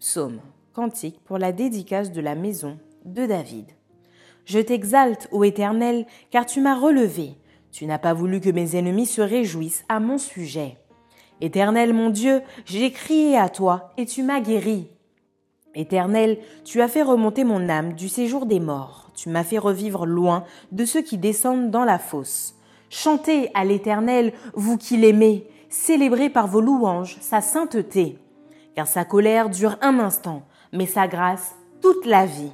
Psaume, 0.00 0.40
cantique 0.72 1.20
pour 1.24 1.38
la 1.38 1.52
dédicace 1.52 2.12
de 2.12 2.20
la 2.20 2.34
maison 2.34 2.78
de 3.12 3.26
David. 3.26 3.66
Je 4.44 4.58
t'exalte, 4.58 5.28
ô 5.30 5.44
Éternel, 5.44 6.06
car 6.30 6.46
tu 6.46 6.60
m'as 6.60 6.74
relevé. 6.74 7.34
Tu 7.70 7.86
n'as 7.86 7.98
pas 7.98 8.14
voulu 8.14 8.40
que 8.40 8.50
mes 8.50 8.76
ennemis 8.76 9.06
se 9.06 9.20
réjouissent 9.20 9.84
à 9.88 10.00
mon 10.00 10.18
sujet. 10.18 10.78
Éternel 11.40 11.92
mon 11.92 12.10
Dieu, 12.10 12.42
j'ai 12.64 12.90
crié 12.90 13.36
à 13.36 13.48
toi, 13.48 13.92
et 13.96 14.06
tu 14.06 14.22
m'as 14.22 14.40
guéri. 14.40 14.88
Éternel, 15.74 16.38
tu 16.64 16.80
as 16.80 16.88
fait 16.88 17.02
remonter 17.02 17.44
mon 17.44 17.68
âme 17.68 17.92
du 17.92 18.08
séjour 18.08 18.46
des 18.46 18.58
morts. 18.58 19.10
Tu 19.14 19.28
m'as 19.28 19.44
fait 19.44 19.58
revivre 19.58 20.06
loin 20.06 20.44
de 20.72 20.84
ceux 20.84 21.02
qui 21.02 21.18
descendent 21.18 21.70
dans 21.70 21.84
la 21.84 21.98
fosse. 21.98 22.56
Chantez 22.90 23.50
à 23.54 23.64
l'Éternel, 23.64 24.32
vous 24.54 24.78
qui 24.78 24.96
l'aimez, 24.96 25.46
célébrez 25.68 26.30
par 26.30 26.46
vos 26.46 26.60
louanges 26.60 27.18
sa 27.20 27.40
sainteté. 27.40 28.18
Car 28.74 28.86
sa 28.86 29.04
colère 29.04 29.50
dure 29.50 29.76
un 29.82 29.98
instant, 29.98 30.42
mais 30.72 30.86
sa 30.86 31.06
grâce 31.06 31.54
toute 31.80 32.06
la 32.06 32.26
vie. 32.26 32.52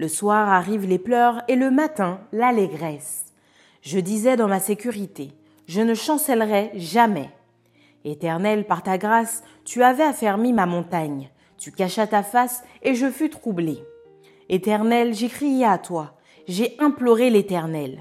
Le 0.00 0.08
soir 0.08 0.48
arrivent 0.48 0.86
les 0.86 0.98
pleurs 0.98 1.42
et 1.46 1.56
le 1.56 1.70
matin 1.70 2.20
l'allégresse. 2.32 3.34
Je 3.82 4.00
disais 4.00 4.34
dans 4.34 4.48
ma 4.48 4.58
sécurité, 4.58 5.32
je 5.66 5.82
ne 5.82 5.92
chancellerai 5.92 6.70
jamais. 6.74 7.28
Éternel, 8.06 8.66
par 8.66 8.82
ta 8.82 8.96
grâce, 8.96 9.42
tu 9.66 9.82
avais 9.82 10.04
affermi 10.04 10.54
ma 10.54 10.64
montagne, 10.64 11.28
tu 11.58 11.70
cachas 11.70 12.06
ta 12.06 12.22
face, 12.22 12.64
et 12.82 12.94
je 12.94 13.10
fus 13.10 13.28
troublé. 13.28 13.84
Éternel, 14.48 15.12
j'ai 15.12 15.28
crié 15.28 15.66
à 15.66 15.76
toi, 15.76 16.16
j'ai 16.48 16.76
imploré 16.78 17.28
l'Éternel. 17.28 17.98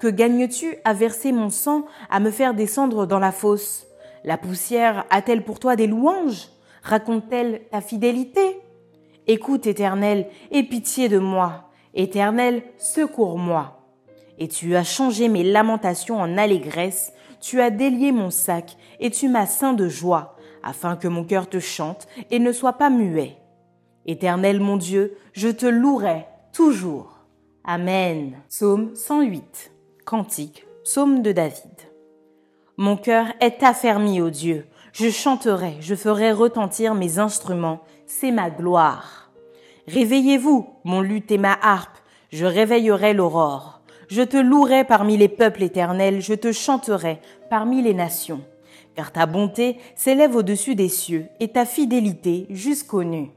Que 0.00 0.08
gagnes-tu 0.08 0.74
à 0.82 0.94
verser 0.94 1.30
mon 1.30 1.50
sang, 1.50 1.84
à 2.10 2.18
me 2.18 2.32
faire 2.32 2.54
descendre 2.54 3.06
dans 3.06 3.20
la 3.20 3.30
fosse? 3.30 3.86
La 4.24 4.36
poussière 4.36 5.04
a-t-elle 5.10 5.44
pour 5.44 5.60
toi 5.60 5.76
des 5.76 5.86
louanges? 5.86 6.48
Raconte-t-elle 6.82 7.62
ta 7.70 7.80
fidélité? 7.80 8.60
Écoute, 9.28 9.66
Éternel, 9.66 10.28
aie 10.52 10.62
pitié 10.62 11.08
de 11.08 11.18
moi. 11.18 11.70
Éternel, 11.94 12.62
secours-moi. 12.78 13.80
Et 14.38 14.46
tu 14.46 14.76
as 14.76 14.84
changé 14.84 15.28
mes 15.28 15.42
lamentations 15.42 16.20
en 16.20 16.38
allégresse, 16.38 17.12
tu 17.40 17.60
as 17.60 17.70
délié 17.70 18.12
mon 18.12 18.30
sac, 18.30 18.76
et 19.00 19.10
tu 19.10 19.28
m'as 19.28 19.46
ceint 19.46 19.72
de 19.72 19.88
joie, 19.88 20.36
afin 20.62 20.94
que 20.96 21.08
mon 21.08 21.24
cœur 21.24 21.48
te 21.48 21.58
chante 21.58 22.06
et 22.30 22.38
ne 22.38 22.52
soit 22.52 22.74
pas 22.74 22.90
muet. 22.90 23.36
Éternel 24.04 24.60
mon 24.60 24.76
Dieu, 24.76 25.16
je 25.32 25.48
te 25.48 25.66
louerai 25.66 26.26
toujours. 26.52 27.26
Amen. 27.64 28.36
Psaume 28.48 28.94
108. 28.94 29.72
Cantique. 30.04 30.64
Psaume 30.84 31.20
de 31.22 31.32
David. 31.32 31.72
Mon 32.76 32.96
cœur 32.96 33.26
est 33.40 33.64
affermi, 33.64 34.20
ô 34.20 34.30
Dieu. 34.30 34.66
Je 34.92 35.10
chanterai, 35.10 35.76
je 35.80 35.94
ferai 35.94 36.30
retentir 36.30 36.94
mes 36.94 37.18
instruments, 37.18 37.82
c'est 38.06 38.30
ma 38.30 38.50
gloire. 38.50 39.30
Réveillez-vous, 39.88 40.68
mon 40.84 41.00
luth 41.00 41.30
et 41.30 41.38
ma 41.38 41.58
harpe, 41.60 41.98
je 42.32 42.46
réveillerai 42.46 43.14
l'aurore. 43.14 43.80
Je 44.08 44.22
te 44.22 44.36
louerai 44.36 44.84
parmi 44.84 45.16
les 45.16 45.28
peuples 45.28 45.64
éternels, 45.64 46.20
je 46.20 46.34
te 46.34 46.52
chanterai 46.52 47.20
parmi 47.50 47.82
les 47.82 47.94
nations. 47.94 48.40
Car 48.94 49.12
ta 49.12 49.26
bonté 49.26 49.78
s'élève 49.94 50.36
au-dessus 50.36 50.74
des 50.74 50.88
cieux 50.88 51.26
et 51.40 51.48
ta 51.48 51.64
fidélité 51.64 52.46
jusqu'aux 52.50 53.04
nues. 53.04 53.30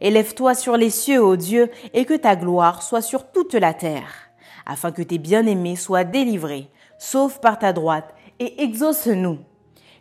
Élève-toi 0.00 0.54
sur 0.54 0.76
les 0.76 0.90
cieux, 0.90 1.22
ô 1.22 1.36
Dieu, 1.36 1.70
et 1.92 2.04
que 2.04 2.14
ta 2.14 2.36
gloire 2.36 2.82
soit 2.82 3.02
sur 3.02 3.30
toute 3.30 3.54
la 3.54 3.74
terre, 3.74 4.30
afin 4.66 4.92
que 4.92 5.02
tes 5.02 5.18
bien-aimés 5.18 5.76
soient 5.76 6.04
délivrés, 6.04 6.68
sauf 6.98 7.40
par 7.40 7.58
ta 7.58 7.72
droite, 7.72 8.14
et 8.38 8.62
exauce-nous. 8.62 9.38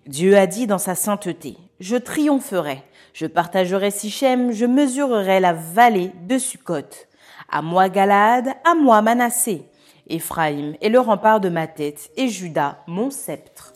Dieu 0.07 0.37
a 0.37 0.47
dit 0.47 0.67
dans 0.67 0.77
sa 0.77 0.95
sainteté, 0.95 1.57
je 1.79 1.95
triompherai, 1.95 2.83
je 3.13 3.27
partagerai 3.27 3.91
Sichem, 3.91 4.51
je 4.51 4.65
mesurerai 4.65 5.39
la 5.39 5.53
vallée 5.53 6.11
de 6.27 6.37
Sukkot. 6.37 7.07
À 7.49 7.61
moi 7.61 7.89
Galaad, 7.89 8.49
à 8.65 8.73
moi 8.73 9.01
Manassé. 9.01 9.69
Éphraïm 10.07 10.75
est 10.81 10.89
le 10.89 10.99
rempart 10.99 11.39
de 11.39 11.49
ma 11.49 11.67
tête, 11.67 12.11
et 12.17 12.27
Juda 12.27 12.79
mon 12.87 13.11
sceptre. 13.11 13.73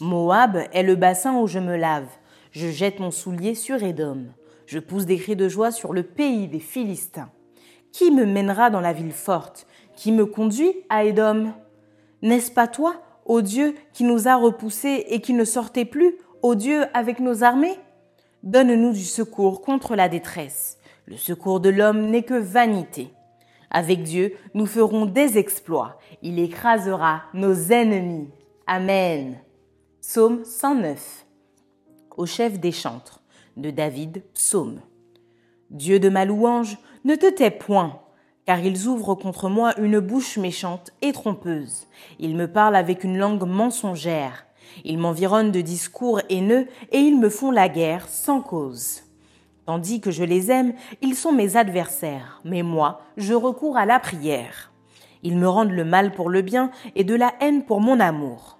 Moab 0.00 0.58
est 0.72 0.82
le 0.82 0.94
bassin 0.94 1.36
où 1.38 1.46
je 1.46 1.58
me 1.58 1.76
lave. 1.76 2.08
Je 2.52 2.68
jette 2.68 3.00
mon 3.00 3.10
soulier 3.10 3.54
sur 3.54 3.82
Édom. 3.82 4.26
Je 4.66 4.78
pousse 4.78 5.06
des 5.06 5.18
cris 5.18 5.36
de 5.36 5.48
joie 5.48 5.70
sur 5.70 5.92
le 5.92 6.02
pays 6.02 6.46
des 6.46 6.60
Philistins. 6.60 7.30
Qui 7.92 8.10
me 8.10 8.26
mènera 8.26 8.70
dans 8.70 8.80
la 8.80 8.92
ville 8.92 9.12
forte? 9.12 9.66
Qui 9.96 10.12
me 10.12 10.26
conduit 10.26 10.72
à 10.88 11.04
Édom? 11.04 11.52
N'est-ce 12.22 12.50
pas 12.50 12.68
toi, 12.68 12.96
ô 13.24 13.40
Dieu 13.40 13.74
qui 13.92 14.04
nous 14.04 14.28
a 14.28 14.36
repoussés 14.36 15.06
et 15.08 15.20
qui 15.20 15.32
ne 15.32 15.44
sortait 15.44 15.84
plus, 15.84 16.16
ô 16.42 16.54
Dieu 16.54 16.84
avec 16.92 17.18
nos 17.20 17.42
armées? 17.44 17.78
Donne-nous 18.44 18.92
du 18.92 19.04
secours 19.04 19.62
contre 19.62 19.96
la 19.96 20.10
détresse. 20.10 20.76
Le 21.06 21.16
secours 21.16 21.60
de 21.60 21.70
l'homme 21.70 22.10
n'est 22.10 22.24
que 22.24 22.34
vanité. 22.34 23.08
Avec 23.70 24.02
Dieu, 24.02 24.34
nous 24.52 24.66
ferons 24.66 25.06
des 25.06 25.38
exploits. 25.38 25.98
Il 26.20 26.38
écrasera 26.38 27.22
nos 27.32 27.54
ennemis. 27.72 28.28
Amen. 28.66 29.38
Psaume 30.02 30.44
109. 30.44 31.24
Au 32.18 32.26
chef 32.26 32.60
des 32.60 32.70
chantres 32.70 33.22
de 33.56 33.70
David, 33.70 34.22
psaume. 34.34 34.82
Dieu 35.70 35.98
de 35.98 36.10
ma 36.10 36.26
louange, 36.26 36.76
ne 37.06 37.14
te 37.14 37.30
tais 37.30 37.50
point, 37.50 37.98
car 38.44 38.58
ils 38.58 38.86
ouvrent 38.88 39.14
contre 39.14 39.48
moi 39.48 39.72
une 39.80 40.00
bouche 40.00 40.36
méchante 40.36 40.90
et 41.00 41.12
trompeuse. 41.12 41.86
Ils 42.18 42.36
me 42.36 42.52
parlent 42.52 42.76
avec 42.76 43.04
une 43.04 43.16
langue 43.16 43.48
mensongère. 43.48 44.44
Ils 44.84 44.98
m'environnent 44.98 45.52
de 45.52 45.60
discours 45.60 46.20
haineux 46.28 46.66
et 46.92 46.98
ils 46.98 47.18
me 47.18 47.28
font 47.28 47.50
la 47.50 47.68
guerre 47.68 48.08
sans 48.08 48.40
cause. 48.40 49.02
Tandis 49.66 50.00
que 50.00 50.10
je 50.10 50.24
les 50.24 50.50
aime, 50.50 50.74
ils 51.00 51.14
sont 51.14 51.32
mes 51.32 51.56
adversaires, 51.56 52.40
mais 52.44 52.62
moi, 52.62 53.00
je 53.16 53.34
recours 53.34 53.76
à 53.76 53.86
la 53.86 53.98
prière. 53.98 54.72
Ils 55.22 55.38
me 55.38 55.48
rendent 55.48 55.70
le 55.70 55.84
mal 55.84 56.12
pour 56.12 56.28
le 56.28 56.42
bien 56.42 56.70
et 56.94 57.04
de 57.04 57.14
la 57.14 57.32
haine 57.40 57.64
pour 57.64 57.80
mon 57.80 57.98
amour. 57.98 58.58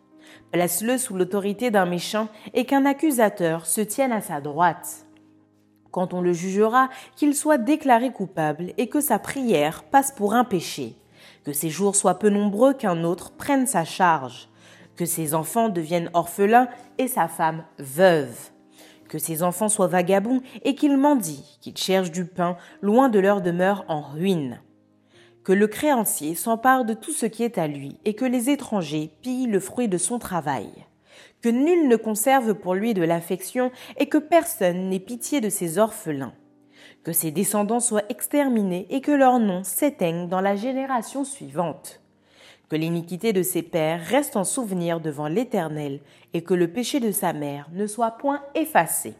Place-le 0.50 0.96
sous 0.96 1.14
l'autorité 1.14 1.70
d'un 1.70 1.84
méchant 1.84 2.28
et 2.54 2.64
qu'un 2.64 2.86
accusateur 2.86 3.66
se 3.66 3.82
tienne 3.82 4.12
à 4.12 4.20
sa 4.20 4.40
droite 4.40 5.04
quand 5.94 6.12
on 6.12 6.20
le 6.20 6.32
jugera, 6.32 6.88
qu'il 7.14 7.36
soit 7.36 7.56
déclaré 7.56 8.10
coupable 8.10 8.72
et 8.78 8.88
que 8.88 9.00
sa 9.00 9.20
prière 9.20 9.84
passe 9.84 10.10
pour 10.10 10.34
un 10.34 10.42
péché, 10.42 10.96
que 11.44 11.52
ses 11.52 11.70
jours 11.70 11.94
soient 11.94 12.18
peu 12.18 12.30
nombreux 12.30 12.74
qu'un 12.74 13.04
autre 13.04 13.30
prenne 13.30 13.68
sa 13.68 13.84
charge, 13.84 14.48
que 14.96 15.04
ses 15.04 15.34
enfants 15.34 15.68
deviennent 15.68 16.10
orphelins 16.14 16.68
et 16.98 17.08
sa 17.08 17.28
femme 17.28 17.64
veuve, 17.78 18.50
que 19.08 19.18
ses 19.18 19.42
enfants 19.42 19.68
soient 19.68 19.86
vagabonds 19.86 20.40
et 20.64 20.74
qu'ils 20.74 20.96
mendient, 20.96 21.58
qu'ils 21.60 21.76
cherchent 21.76 22.10
du 22.10 22.24
pain 22.24 22.56
loin 22.82 23.08
de 23.08 23.18
leur 23.18 23.40
demeure 23.40 23.84
en 23.88 24.00
ruine, 24.00 24.60
que 25.44 25.52
le 25.52 25.66
créancier 25.66 26.34
s'empare 26.34 26.84
de 26.84 26.94
tout 26.94 27.12
ce 27.12 27.26
qui 27.26 27.42
est 27.42 27.58
à 27.58 27.66
lui 27.66 27.98
et 28.04 28.14
que 28.14 28.24
les 28.24 28.50
étrangers 28.50 29.10
pillent 29.22 29.46
le 29.46 29.60
fruit 29.60 29.88
de 29.88 29.98
son 29.98 30.18
travail. 30.18 30.68
Que 31.42 31.50
nul 31.50 31.88
ne 31.88 31.96
conserve 31.96 32.54
pour 32.54 32.74
lui 32.74 32.94
de 32.94 33.02
l'affection 33.02 33.70
et 33.98 34.08
que 34.08 34.16
personne 34.18 34.88
n'ait 34.88 34.98
pitié 34.98 35.42
de 35.42 35.50
ses 35.50 35.78
orphelins, 35.78 36.32
que 37.04 37.12
ses 37.12 37.30
descendants 37.30 37.80
soient 37.80 38.08
exterminés 38.08 38.86
et 38.88 39.02
que 39.02 39.12
leur 39.12 39.38
nom 39.38 39.62
s'éteigne 39.62 40.28
dans 40.28 40.40
la 40.40 40.56
génération 40.56 41.22
suivante, 41.22 42.00
que 42.68 42.76
l'iniquité 42.76 43.32
de 43.32 43.42
ses 43.42 43.62
pères 43.62 44.04
reste 44.04 44.36
en 44.36 44.44
souvenir 44.44 45.00
devant 45.00 45.28
l'Éternel 45.28 46.00
et 46.32 46.42
que 46.42 46.54
le 46.54 46.68
péché 46.68 47.00
de 47.00 47.12
sa 47.12 47.32
mère 47.32 47.68
ne 47.72 47.86
soit 47.86 48.12
point 48.12 48.42
effacé 48.54 49.14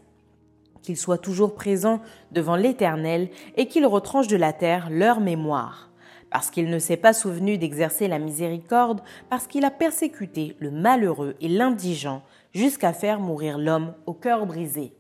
qu'il 0.82 0.96
soit 0.98 1.16
toujours 1.16 1.54
présent 1.54 2.02
devant 2.30 2.56
l'Éternel 2.56 3.30
et 3.56 3.68
qu'il 3.68 3.86
retranche 3.86 4.28
de 4.28 4.36
la 4.36 4.52
terre 4.52 4.88
leur 4.90 5.18
mémoire 5.18 5.90
parce 6.34 6.50
qu'il 6.50 6.68
ne 6.68 6.80
s'est 6.80 6.96
pas 6.96 7.12
souvenu 7.12 7.58
d'exercer 7.58 8.08
la 8.08 8.18
miséricorde, 8.18 9.02
parce 9.30 9.46
qu'il 9.46 9.64
a 9.64 9.70
persécuté 9.70 10.56
le 10.58 10.72
malheureux 10.72 11.36
et 11.40 11.46
l'indigent 11.46 12.22
jusqu'à 12.52 12.92
faire 12.92 13.20
mourir 13.20 13.56
l'homme 13.56 13.94
au 14.06 14.14
cœur 14.14 14.44
brisé. 14.44 14.94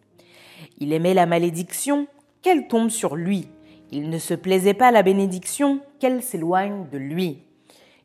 Il 0.78 0.92
aimait 0.92 1.12
la 1.12 1.26
malédiction, 1.26 2.06
qu'elle 2.40 2.68
tombe 2.68 2.88
sur 2.88 3.16
lui. 3.16 3.48
Il 3.90 4.10
ne 4.10 4.18
se 4.18 4.34
plaisait 4.34 4.74
pas 4.74 4.86
à 4.86 4.92
la 4.92 5.02
bénédiction, 5.02 5.80
qu'elle 5.98 6.22
s'éloigne 6.22 6.86
de 6.92 6.98
lui. 6.98 7.42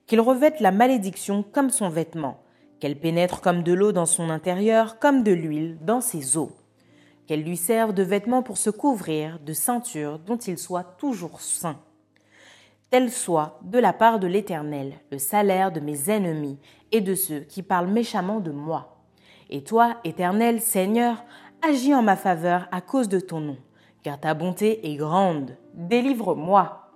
Qu'il 0.09 0.19
revête 0.19 0.59
la 0.59 0.71
malédiction 0.71 1.43
comme 1.43 1.69
son 1.69 1.87
vêtement, 1.87 2.43
qu'elle 2.81 2.99
pénètre 2.99 3.39
comme 3.39 3.63
de 3.63 3.71
l'eau 3.71 3.93
dans 3.93 4.05
son 4.05 4.29
intérieur, 4.29 4.99
comme 4.99 5.23
de 5.23 5.31
l'huile 5.31 5.77
dans 5.79 6.01
ses 6.01 6.35
os. 6.35 6.49
Qu'elle 7.27 7.43
lui 7.43 7.55
serve 7.55 7.93
de 7.93 8.03
vêtement 8.03 8.43
pour 8.43 8.57
se 8.57 8.69
couvrir, 8.69 9.39
de 9.39 9.53
ceinture 9.53 10.19
dont 10.19 10.35
il 10.35 10.57
soit 10.57 10.83
toujours 10.97 11.39
saint 11.39 11.79
tel 12.89 13.11
soit 13.11 13.59
de 13.63 13.79
la 13.79 13.93
part 13.93 14.19
de 14.19 14.27
l'Éternel 14.27 14.93
le 15.11 15.17
salaire 15.17 15.71
de 15.71 15.79
mes 15.79 16.09
ennemis 16.09 16.57
et 16.91 17.01
de 17.01 17.15
ceux 17.15 17.41
qui 17.41 17.61
parlent 17.61 17.91
méchamment 17.91 18.39
de 18.39 18.51
moi. 18.51 18.97
Et 19.49 19.63
toi, 19.63 19.97
Éternel 20.03 20.59
Seigneur, 20.59 21.23
agis 21.61 21.93
en 21.93 22.01
ma 22.01 22.15
faveur 22.15 22.67
à 22.71 22.81
cause 22.81 23.09
de 23.09 23.19
ton 23.19 23.39
nom, 23.41 23.57
car 24.03 24.19
ta 24.19 24.33
bonté 24.33 24.91
est 24.91 24.95
grande. 24.95 25.55
Délivre-moi. 25.73 26.88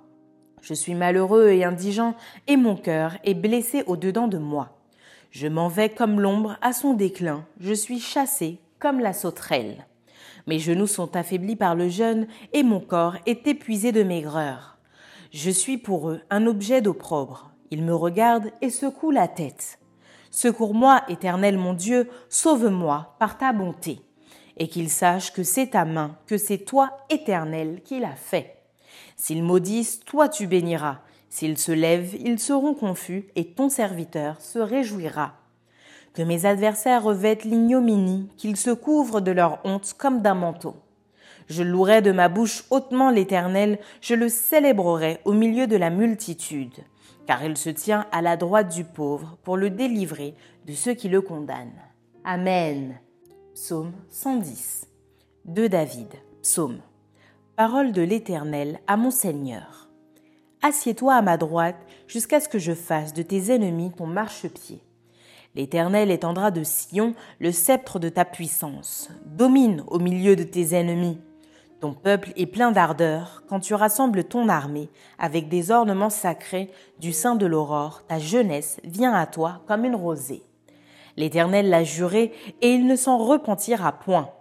Je 0.64 0.74
suis 0.74 0.96
malheureux 0.96 1.50
et 1.50 1.66
indigent, 1.66 2.16
et 2.48 2.56
mon 2.56 2.78
cœur 2.78 3.18
est 3.26 3.34
blessé 3.34 3.84
au-dedans 3.86 4.30
de 4.30 4.38
moi. 4.38 4.78
Je 5.30 5.50
m'en 5.50 5.68
vais 5.68 5.90
comme 5.90 6.22
l'ombre 6.22 6.58
à 6.62 6.72
son 6.72 6.94
déclin, 6.94 7.46
je 7.60 7.74
suis 7.74 8.00
chassé 8.00 8.60
comme 8.80 9.02
la 9.02 9.12
sauterelle. 9.12 9.86
Mes 10.48 10.60
genoux 10.60 10.88
sont 10.88 11.18
affaiblis 11.18 11.58
par 11.58 11.76
le 11.76 11.90
jeûne, 11.90 12.28
et 12.54 12.64
mon 12.64 12.80
corps 12.80 13.18
est 13.26 13.46
épuisé 13.46 13.92
de 13.92 14.04
maigreur. 14.04 14.78
Je 15.34 15.50
suis 15.50 15.78
pour 15.78 16.10
eux 16.10 16.22
un 16.30 16.48
objet 16.48 16.82
d'opprobre. 16.82 17.52
Ils 17.70 17.84
me 17.84 17.94
regardent 17.94 18.52
et 18.62 18.70
secouent 18.70 19.12
la 19.12 19.28
tête. 19.28 19.80
Secours-moi, 20.32 21.02
éternel 21.10 21.58
mon 21.58 21.74
Dieu, 21.74 22.10
sauve-moi 22.30 23.16
par 23.20 23.38
ta 23.38 23.52
bonté. 23.52 24.00
Et 24.56 24.70
qu'ils 24.70 24.90
sachent 24.90 25.34
que 25.34 25.44
c'est 25.44 25.72
ta 25.72 25.84
main, 25.84 26.16
que 26.26 26.38
c'est 26.38 26.60
toi, 26.60 26.96
éternel, 27.10 27.82
qui 27.84 28.00
l'a 28.00 28.16
fait. 28.16 28.63
S'ils 29.16 29.44
maudissent, 29.44 30.00
toi 30.02 30.30
tu 30.30 30.48
béniras. 30.48 31.00
S'ils 31.30 31.58
se 31.58 31.72
lèvent, 31.72 32.16
ils 32.20 32.40
seront 32.40 32.76
confus, 32.76 33.28
et 33.36 33.54
ton 33.54 33.70
serviteur 33.70 34.40
se 34.40 34.60
réjouira. 34.60 35.34
Que 36.14 36.22
mes 36.22 36.46
adversaires 36.46 37.04
revêtent 37.04 37.44
l'ignominie, 37.44 38.30
qu'ils 38.38 38.58
se 38.58 38.70
couvrent 38.70 39.22
de 39.22 39.32
leur 39.32 39.60
honte 39.64 39.96
comme 39.98 40.22
d'un 40.22 40.36
manteau. 40.36 40.76
Je 41.48 41.64
louerai 41.64 42.02
de 42.02 42.12
ma 42.12 42.30
bouche 42.30 42.66
hautement 42.70 43.10
l'Éternel, 43.10 43.80
je 44.02 44.14
le 44.14 44.30
célébrerai 44.30 45.20
au 45.26 45.34
milieu 45.34 45.66
de 45.66 45.76
la 45.76 45.90
multitude, 45.90 46.84
car 47.26 47.44
il 47.44 47.58
se 47.58 47.70
tient 47.70 48.06
à 48.12 48.22
la 48.22 48.38
droite 48.38 48.74
du 48.74 48.84
pauvre 48.84 49.38
pour 49.44 49.58
le 49.58 49.70
délivrer 49.70 50.36
de 50.68 50.74
ceux 50.74 50.94
qui 50.94 51.10
le 51.10 51.22
condamnent. 51.22 51.82
Amen. 52.24 53.00
Psaume 53.56 53.94
110. 54.10 54.88
De 55.46 55.68
David, 55.68 56.10
Psaume. 56.42 56.80
Parole 57.56 57.92
de 57.92 58.02
l'Éternel 58.02 58.80
à 58.88 58.98
mon 58.98 59.12
Seigneur. 59.12 59.88
Assieds-toi 60.64 61.14
à 61.14 61.22
ma 61.22 61.38
droite 61.38 61.76
jusqu'à 62.08 62.40
ce 62.40 62.50
que 62.50 62.58
je 62.58 62.74
fasse 62.74 63.14
de 63.14 63.22
tes 63.22 63.54
ennemis 63.54 63.92
ton 63.96 64.08
marchepied. 64.08 64.82
L'Éternel 65.54 66.10
étendra 66.10 66.50
de 66.50 66.64
Sion 66.64 67.14
le 67.40 67.52
sceptre 67.52 68.00
de 68.00 68.10
ta 68.10 68.26
puissance. 68.26 69.12
Domine 69.28 69.84
au 69.86 70.00
milieu 70.00 70.36
de 70.36 70.42
tes 70.42 70.74
ennemis. 70.74 71.22
Ton 71.80 71.94
peuple 71.94 72.34
est 72.38 72.48
plein 72.48 72.72
d'ardeur 72.72 73.44
quand 73.48 73.60
tu 73.60 73.76
rassembles 73.76 74.24
ton 74.24 74.50
armée 74.50 74.90
avec 75.20 75.48
des 75.48 75.70
ornements 75.70 76.10
sacrés 76.10 76.72
du 76.98 77.14
sein 77.14 77.36
de 77.36 77.46
l'aurore. 77.46 78.02
Ta 78.08 78.18
jeunesse 78.18 78.80
vient 78.84 79.14
à 79.14 79.28
toi 79.28 79.62
comme 79.68 79.86
une 79.86 79.96
rosée. 79.96 80.44
L'Éternel 81.18 81.70
l'a 81.70 81.84
juré 81.84 82.32
et 82.62 82.74
il 82.74 82.88
ne 82.88 82.96
s'en 82.96 83.20
repentira 83.20 83.92
point. 83.92 84.32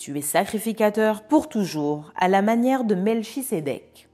Tu 0.00 0.16
es 0.16 0.22
sacrificateur 0.22 1.24
pour 1.24 1.50
toujours 1.50 2.10
à 2.16 2.26
la 2.26 2.40
manière 2.40 2.84
de 2.84 2.94
Melchisédek. 2.94 4.08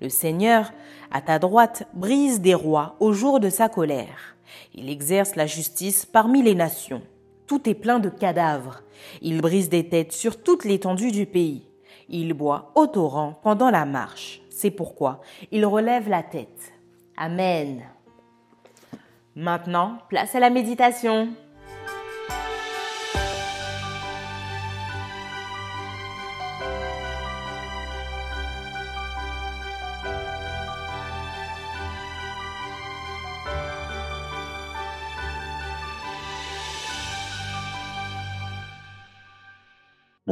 Le 0.00 0.08
Seigneur, 0.08 0.72
à 1.12 1.20
ta 1.20 1.38
droite, 1.38 1.86
brise 1.94 2.40
des 2.40 2.54
rois 2.54 2.96
au 2.98 3.12
jour 3.12 3.38
de 3.38 3.48
sa 3.48 3.68
colère. 3.68 4.36
Il 4.74 4.90
exerce 4.90 5.36
la 5.36 5.46
justice 5.46 6.06
parmi 6.06 6.42
les 6.42 6.56
nations. 6.56 7.02
Tout 7.46 7.68
est 7.68 7.74
plein 7.74 8.00
de 8.00 8.08
cadavres. 8.08 8.82
Il 9.20 9.40
brise 9.40 9.68
des 9.68 9.88
têtes 9.88 10.10
sur 10.10 10.42
toute 10.42 10.64
l'étendue 10.64 11.12
du 11.12 11.24
pays. 11.24 11.68
Il 12.08 12.32
boit 12.32 12.72
au 12.74 12.88
torrent 12.88 13.38
pendant 13.44 13.70
la 13.70 13.84
marche. 13.84 14.42
C'est 14.50 14.72
pourquoi 14.72 15.20
il 15.52 15.64
relève 15.64 16.08
la 16.08 16.24
tête. 16.24 16.72
Amen. 17.16 17.84
Maintenant, 19.36 19.98
place 20.08 20.34
à 20.34 20.40
la 20.40 20.50
méditation. 20.50 21.28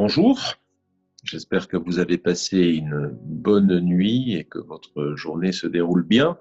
Bonjour, 0.03 0.55
J'espère 1.23 1.67
que 1.67 1.77
vous 1.77 1.99
avez 1.99 2.17
passé 2.17 2.57
une 2.57 3.09
bonne 3.13 3.81
nuit 3.81 4.33
et 4.33 4.45
que 4.45 4.57
votre 4.57 5.15
journée 5.15 5.51
se 5.51 5.67
déroule 5.67 6.01
bien. 6.01 6.39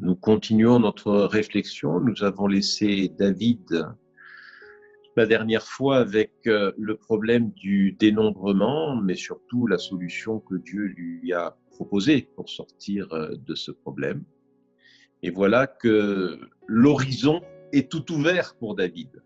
Nous 0.00 0.16
continuons 0.16 0.80
notre 0.80 1.12
réflexion. 1.12 2.00
Nous 2.00 2.24
avons 2.24 2.48
laissé 2.48 3.12
David 3.16 3.86
la 5.14 5.26
dernière 5.26 5.68
fois 5.68 5.98
avec 5.98 6.32
euh, 6.48 6.72
le 6.76 6.96
problème 6.96 7.52
du 7.52 7.92
dénombrement, 7.92 8.96
mais 8.96 9.14
surtout 9.14 9.68
la 9.68 9.78
solution 9.78 10.40
que 10.40 10.56
Dieu 10.56 10.82
lui 10.96 11.32
a 11.32 11.56
proposée 11.70 12.28
pour 12.34 12.48
sortir 12.48 13.06
euh, 13.12 13.36
de 13.36 13.54
ce 13.54 13.70
problème. 13.70 14.24
Et 15.22 15.30
voilà 15.30 15.68
que 15.68 16.40
l'horizon 16.66 17.40
est 17.72 17.88
tout 17.88 18.10
ouvert 18.12 18.56
pour 18.56 18.74
David. 18.74 19.22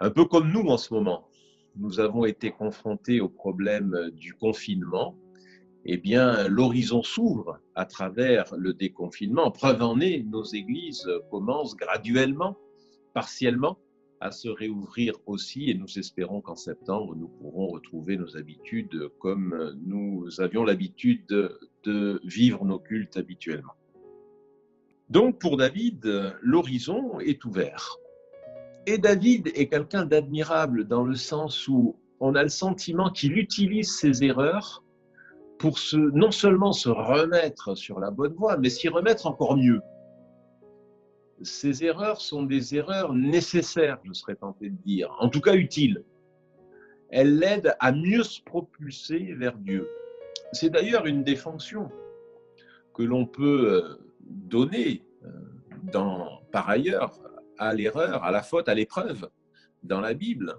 Un 0.00 0.10
peu 0.10 0.24
comme 0.24 0.50
nous 0.50 0.66
en 0.66 0.78
ce 0.78 0.92
moment 0.92 1.29
nous 1.76 2.00
avons 2.00 2.24
été 2.24 2.50
confrontés 2.50 3.20
au 3.20 3.28
problème 3.28 4.10
du 4.12 4.34
confinement, 4.34 5.16
eh 5.84 5.96
bien, 5.96 6.46
l'horizon 6.48 7.02
s'ouvre 7.02 7.58
à 7.74 7.86
travers 7.86 8.54
le 8.56 8.74
déconfinement. 8.74 9.50
Preuve 9.50 9.82
en 9.82 9.98
est, 10.00 10.22
nos 10.22 10.44
églises 10.44 11.08
commencent 11.30 11.76
graduellement, 11.76 12.56
partiellement, 13.14 13.78
à 14.20 14.30
se 14.30 14.48
réouvrir 14.48 15.14
aussi 15.26 15.70
et 15.70 15.74
nous 15.74 15.98
espérons 15.98 16.42
qu'en 16.42 16.54
septembre, 16.54 17.16
nous 17.16 17.28
pourrons 17.28 17.68
retrouver 17.68 18.18
nos 18.18 18.36
habitudes 18.36 19.08
comme 19.18 19.74
nous 19.86 20.28
avions 20.40 20.62
l'habitude 20.62 21.26
de, 21.26 22.20
vivre 22.24 22.64
nos 22.66 22.78
cultes 22.78 23.16
habituellement. 23.16 23.72
Donc, 25.08 25.40
pour 25.40 25.56
David, 25.56 26.04
l'horizon 26.42 27.18
est 27.20 27.44
ouvert. 27.46 27.96
Et 28.86 28.98
David 28.98 29.48
est 29.54 29.68
quelqu'un 29.68 30.04
d'admirable 30.04 30.86
dans 30.86 31.04
le 31.04 31.14
sens 31.14 31.68
où 31.68 31.96
on 32.18 32.34
a 32.34 32.42
le 32.42 32.48
sentiment 32.48 33.10
qu'il 33.10 33.36
utilise 33.36 33.94
ses 33.96 34.24
erreurs 34.24 34.82
pour 35.58 35.78
se, 35.78 35.96
non 35.96 36.30
seulement 36.30 36.72
se 36.72 36.88
remettre 36.88 37.76
sur 37.76 38.00
la 38.00 38.10
bonne 38.10 38.32
voie, 38.34 38.56
mais 38.56 38.70
s'y 38.70 38.88
remettre 38.88 39.26
encore 39.26 39.56
mieux. 39.56 39.80
Ces 41.42 41.84
erreurs 41.84 42.20
sont 42.20 42.42
des 42.42 42.74
erreurs 42.74 43.12
nécessaires, 43.14 43.98
je 44.04 44.12
serais 44.12 44.36
tenté 44.36 44.70
de 44.70 44.76
dire, 44.84 45.14
en 45.20 45.28
tout 45.28 45.40
cas 45.40 45.54
utiles. 45.54 46.04
Elles 47.10 47.38
l'aident 47.38 47.74
à 47.80 47.92
mieux 47.92 48.22
se 48.22 48.42
propulser 48.42 49.34
vers 49.34 49.56
Dieu. 49.56 49.88
C'est 50.52 50.70
d'ailleurs 50.70 51.06
une 51.06 51.24
des 51.24 51.36
fonctions 51.36 51.90
que 52.94 53.02
l'on 53.02 53.26
peut 53.26 53.72
euh, 53.72 53.98
donner 54.20 55.04
euh, 55.24 55.28
dans, 55.92 56.40
par 56.52 56.68
ailleurs 56.68 57.18
à 57.60 57.74
l'erreur, 57.74 58.24
à 58.24 58.32
la 58.32 58.42
faute, 58.42 58.68
à 58.68 58.74
l'épreuve 58.74 59.28
dans 59.82 60.00
la 60.00 60.14
Bible, 60.14 60.56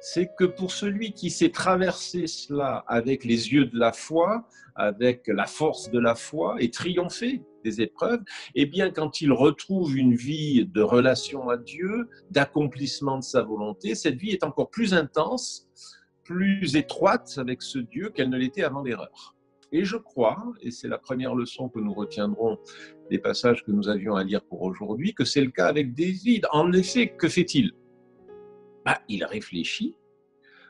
c'est 0.00 0.30
que 0.36 0.44
pour 0.44 0.72
celui 0.72 1.12
qui 1.12 1.30
sait 1.30 1.50
traverser 1.50 2.26
cela 2.26 2.84
avec 2.88 3.24
les 3.24 3.52
yeux 3.52 3.66
de 3.66 3.78
la 3.78 3.92
foi, 3.92 4.48
avec 4.74 5.28
la 5.28 5.46
force 5.46 5.90
de 5.90 6.00
la 6.00 6.16
foi 6.16 6.56
et 6.58 6.70
triompher 6.70 7.42
des 7.62 7.80
épreuves, 7.80 8.20
eh 8.56 8.66
bien 8.66 8.90
quand 8.90 9.20
il 9.20 9.32
retrouve 9.32 9.96
une 9.96 10.14
vie 10.14 10.66
de 10.66 10.82
relation 10.82 11.48
à 11.48 11.56
Dieu, 11.56 12.08
d'accomplissement 12.30 13.18
de 13.18 13.22
sa 13.22 13.42
volonté, 13.42 13.94
cette 13.94 14.16
vie 14.16 14.30
est 14.30 14.42
encore 14.42 14.70
plus 14.70 14.92
intense, 14.92 15.68
plus 16.24 16.74
étroite 16.74 17.34
avec 17.36 17.62
ce 17.62 17.78
Dieu 17.78 18.10
qu'elle 18.10 18.28
ne 18.28 18.38
l'était 18.38 18.64
avant 18.64 18.82
l'erreur. 18.82 19.36
Et 19.72 19.84
je 19.84 19.96
crois, 19.96 20.52
et 20.60 20.70
c'est 20.70 20.88
la 20.88 20.98
première 20.98 21.34
leçon 21.34 21.70
que 21.70 21.80
nous 21.80 21.94
retiendrons 21.94 22.58
des 23.10 23.18
passages 23.18 23.64
que 23.64 23.72
nous 23.72 23.88
avions 23.88 24.14
à 24.14 24.22
lire 24.22 24.44
pour 24.44 24.62
aujourd'hui, 24.62 25.14
que 25.14 25.24
c'est 25.24 25.40
le 25.40 25.50
cas 25.50 25.66
avec 25.66 25.94
David. 25.94 26.46
En 26.52 26.72
effet, 26.72 27.08
que 27.08 27.28
fait-il? 27.28 27.72
Bah, 28.84 29.00
Il 29.08 29.24
réfléchit 29.24 29.96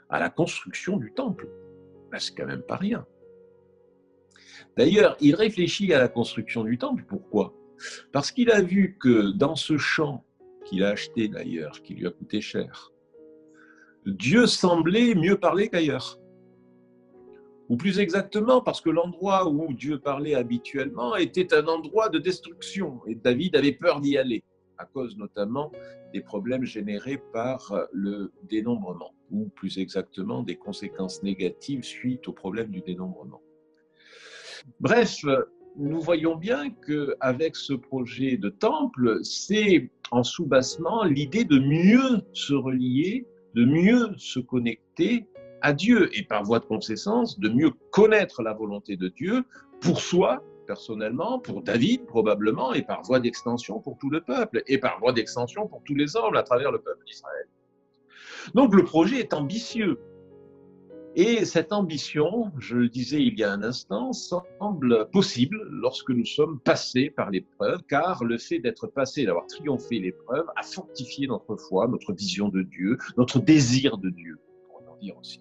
à 0.08 0.20
la 0.20 0.30
construction 0.30 0.98
du 0.98 1.12
temple. 1.12 1.48
Bah, 2.12 2.20
c'est 2.20 2.34
quand 2.36 2.46
même 2.46 2.62
pas 2.62 2.76
rien. 2.76 3.04
D'ailleurs, 4.76 5.16
il 5.20 5.34
réfléchit 5.34 5.92
à 5.92 5.98
la 5.98 6.08
construction 6.08 6.62
du 6.62 6.78
temple. 6.78 7.04
Pourquoi? 7.08 7.54
Parce 8.12 8.30
qu'il 8.30 8.52
a 8.52 8.62
vu 8.62 8.96
que 9.00 9.32
dans 9.32 9.56
ce 9.56 9.78
champ 9.78 10.24
qu'il 10.64 10.84
a 10.84 10.90
acheté 10.90 11.26
d'ailleurs, 11.26 11.82
qui 11.82 11.94
lui 11.94 12.06
a 12.06 12.10
coûté 12.10 12.40
cher, 12.40 12.92
Dieu 14.06 14.46
semblait 14.46 15.14
mieux 15.16 15.38
parler 15.38 15.68
qu'ailleurs 15.68 16.21
ou 17.72 17.76
plus 17.78 18.00
exactement 18.00 18.60
parce 18.60 18.82
que 18.82 18.90
l'endroit 18.90 19.48
où 19.48 19.72
Dieu 19.72 19.98
parlait 19.98 20.34
habituellement 20.34 21.16
était 21.16 21.54
un 21.54 21.66
endroit 21.68 22.10
de 22.10 22.18
destruction, 22.18 23.00
et 23.06 23.14
David 23.14 23.56
avait 23.56 23.72
peur 23.72 24.02
d'y 24.02 24.18
aller, 24.18 24.44
à 24.76 24.84
cause 24.84 25.16
notamment 25.16 25.72
des 26.12 26.20
problèmes 26.20 26.64
générés 26.64 27.18
par 27.32 27.74
le 27.90 28.30
dénombrement, 28.42 29.14
ou 29.30 29.48
plus 29.56 29.78
exactement 29.78 30.42
des 30.42 30.56
conséquences 30.56 31.22
négatives 31.22 31.82
suite 31.82 32.28
au 32.28 32.34
problème 32.34 32.68
du 32.70 32.82
dénombrement. 32.82 33.40
Bref, 34.78 35.24
nous 35.78 36.00
voyons 36.02 36.36
bien 36.36 36.68
qu'avec 36.86 37.56
ce 37.56 37.72
projet 37.72 38.36
de 38.36 38.50
temple, 38.50 39.20
c'est 39.22 39.90
en 40.10 40.22
sous-bassement 40.22 41.04
l'idée 41.04 41.46
de 41.46 41.58
mieux 41.58 42.20
se 42.34 42.52
relier, 42.52 43.26
de 43.54 43.64
mieux 43.64 44.12
se 44.18 44.40
connecter 44.40 45.26
à 45.62 45.72
Dieu 45.72 46.10
et 46.16 46.24
par 46.24 46.42
voie 46.42 46.58
de 46.58 46.64
conséquence 46.64 47.38
de 47.38 47.48
mieux 47.48 47.70
connaître 47.90 48.42
la 48.42 48.52
volonté 48.52 48.96
de 48.96 49.08
Dieu 49.08 49.44
pour 49.80 50.00
soi 50.00 50.42
personnellement, 50.66 51.38
pour 51.38 51.62
David 51.62 52.06
probablement, 52.06 52.72
et 52.72 52.82
par 52.82 53.02
voie 53.02 53.20
d'extension 53.20 53.80
pour 53.80 53.98
tout 53.98 54.10
le 54.10 54.20
peuple, 54.20 54.62
et 54.66 54.78
par 54.78 54.98
voie 55.00 55.12
d'extension 55.12 55.66
pour 55.66 55.82
tous 55.84 55.94
les 55.94 56.16
hommes 56.16 56.36
à 56.36 56.42
travers 56.42 56.70
le 56.70 56.78
peuple 56.80 57.04
d'Israël. 57.06 57.46
Donc 58.54 58.74
le 58.74 58.84
projet 58.84 59.18
est 59.18 59.34
ambitieux. 59.34 59.98
Et 61.14 61.44
cette 61.44 61.74
ambition, 61.74 62.50
je 62.58 62.76
le 62.76 62.88
disais 62.88 63.22
il 63.22 63.38
y 63.38 63.44
a 63.44 63.52
un 63.52 63.62
instant, 63.62 64.14
semble 64.14 65.10
possible 65.10 65.58
lorsque 65.70 66.08
nous 66.08 66.24
sommes 66.24 66.58
passés 66.58 67.10
par 67.10 67.30
l'épreuve, 67.30 67.82
car 67.86 68.24
le 68.24 68.38
fait 68.38 68.60
d'être 68.60 68.86
passé, 68.86 69.26
d'avoir 69.26 69.46
triomphé 69.46 69.98
l'épreuve, 69.98 70.46
a 70.56 70.62
fortifié 70.62 71.26
notre 71.26 71.56
foi, 71.56 71.86
notre 71.86 72.14
vision 72.14 72.48
de 72.48 72.62
Dieu, 72.62 72.96
notre 73.18 73.40
désir 73.40 73.98
de 73.98 74.08
Dieu, 74.08 74.38
pour 74.68 74.90
en 74.90 74.96
dire 74.96 75.14
aussi. 75.18 75.40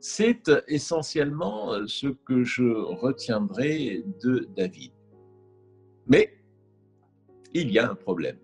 C'est 0.00 0.50
essentiellement 0.68 1.72
euh, 1.72 1.86
ce 1.86 2.08
que 2.08 2.44
je 2.44 2.64
retiendrai 2.64 4.04
de 4.22 4.48
David. 4.56 4.92
Mais 6.06 6.36
il 7.54 7.70
y 7.70 7.78
a 7.78 7.90
un 7.90 7.94
problème, 7.94 8.38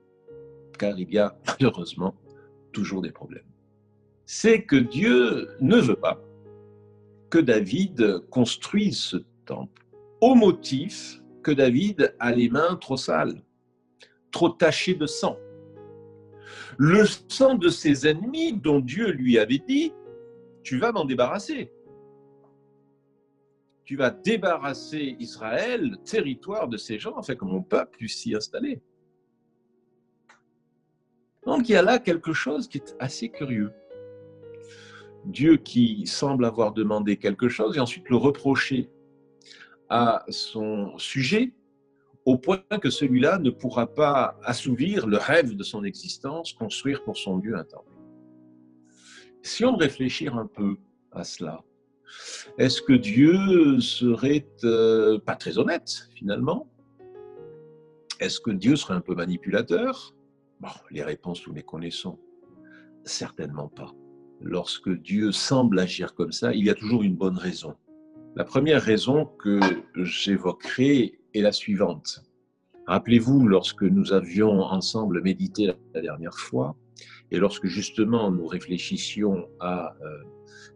car 0.78 0.98
il 0.98 1.12
y 1.12 1.18
a 1.18 1.36
malheureusement 1.46 2.14
toujours 2.72 3.02
des 3.02 3.12
problèmes. 3.12 3.44
C'est 4.26 4.62
que 4.62 4.76
Dieu 4.76 5.48
ne 5.60 5.76
veut 5.76 5.96
pas 5.96 6.20
que 7.30 7.38
David 7.38 8.20
construise 8.30 8.98
ce 8.98 9.16
temple 9.46 9.82
au 10.20 10.34
motif 10.34 11.22
que 11.42 11.50
David 11.50 12.14
a 12.18 12.32
les 12.32 12.48
mains 12.48 12.76
trop 12.76 12.96
sales, 12.96 13.42
trop 14.30 14.48
tachées 14.48 14.94
de 14.94 15.06
sang. 15.06 15.36
le 16.78 17.04
sang 17.28 17.54
de 17.54 17.68
ses 17.68 18.06
ennemis 18.06 18.54
dont 18.54 18.80
Dieu 18.80 19.10
lui 19.10 19.38
avait 19.38 19.62
dit, 19.66 19.92
tu 20.62 20.78
vas 20.78 20.92
m'en 20.92 21.04
débarrasser. 21.04 21.72
Tu 23.84 23.96
vas 23.96 24.10
débarrasser 24.10 25.16
Israël, 25.18 25.90
le 25.90 25.96
territoire 25.96 26.68
de 26.68 26.76
ces 26.76 26.98
gens, 26.98 27.16
afin 27.16 27.34
que 27.34 27.44
mon 27.44 27.62
peuple 27.62 27.98
puisse 27.98 28.18
s'y 28.18 28.34
installer. 28.34 28.80
Donc 31.44 31.68
il 31.68 31.72
y 31.72 31.76
a 31.76 31.82
là 31.82 31.98
quelque 31.98 32.32
chose 32.32 32.68
qui 32.68 32.78
est 32.78 32.96
assez 33.00 33.28
curieux. 33.28 33.72
Dieu 35.24 35.56
qui 35.56 36.06
semble 36.06 36.44
avoir 36.44 36.72
demandé 36.72 37.16
quelque 37.16 37.48
chose 37.48 37.76
et 37.76 37.80
ensuite 37.80 38.08
le 38.08 38.16
reprocher 38.16 38.88
à 39.88 40.24
son 40.28 40.96
sujet, 40.98 41.52
au 42.24 42.38
point 42.38 42.62
que 42.80 42.90
celui-là 42.90 43.38
ne 43.38 43.50
pourra 43.50 43.86
pas 43.86 44.38
assouvir 44.44 45.06
le 45.06 45.16
rêve 45.16 45.54
de 45.56 45.62
son 45.62 45.84
existence, 45.84 46.52
construire 46.52 47.02
pour 47.02 47.16
son 47.16 47.38
Dieu 47.38 47.56
un 47.56 47.64
temple. 47.64 47.91
Si 49.42 49.64
on 49.64 49.76
réfléchit 49.76 50.28
un 50.28 50.46
peu 50.46 50.76
à 51.10 51.24
cela, 51.24 51.64
est-ce 52.58 52.80
que 52.80 52.92
Dieu 52.92 53.80
serait 53.80 54.46
euh, 54.62 55.18
pas 55.18 55.34
très 55.34 55.58
honnête 55.58 56.08
finalement? 56.14 56.68
Est-ce 58.20 58.40
que 58.40 58.52
Dieu 58.52 58.76
serait 58.76 58.94
un 58.94 59.00
peu 59.00 59.16
manipulateur? 59.16 60.14
Bon, 60.60 60.68
les 60.92 61.02
réponses 61.02 61.44
nous 61.46 61.54
les 61.54 61.64
connaissons. 61.64 62.18
Certainement 63.04 63.68
pas. 63.68 63.92
Lorsque 64.40 64.90
Dieu 64.90 65.32
semble 65.32 65.80
agir 65.80 66.14
comme 66.14 66.30
ça, 66.30 66.54
il 66.54 66.64
y 66.64 66.70
a 66.70 66.74
toujours 66.74 67.02
une 67.02 67.16
bonne 67.16 67.36
raison. 67.36 67.74
La 68.36 68.44
première 68.44 68.80
raison 68.80 69.26
que 69.26 69.58
j'évoquerai 69.96 71.18
est 71.34 71.40
la 71.40 71.52
suivante. 71.52 72.22
Rappelez-vous, 72.86 73.46
lorsque 73.46 73.82
nous 73.82 74.12
avions 74.12 74.62
ensemble 74.62 75.20
médité 75.20 75.74
la 75.94 76.00
dernière 76.00 76.38
fois, 76.38 76.76
et 77.32 77.38
lorsque 77.38 77.66
justement 77.66 78.30
nous 78.30 78.46
réfléchissions 78.46 79.48
à 79.58 79.96
euh, 80.02 80.18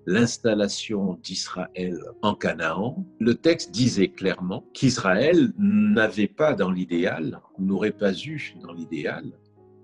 l'installation 0.07 1.21
d'Israël 1.23 2.01
en 2.23 2.35
Canaan, 2.35 3.07
le 3.21 3.35
texte 3.35 3.73
disait 3.73 4.09
clairement 4.09 4.67
qu'Israël 4.73 5.53
n'avait 5.59 6.29
pas 6.29 6.55
dans 6.55 6.71
l'idéal, 6.71 7.43
n'aurait 7.59 7.93
pas 7.93 8.15
eu 8.15 8.55
dans 8.63 8.73
l'idéal, 8.73 9.25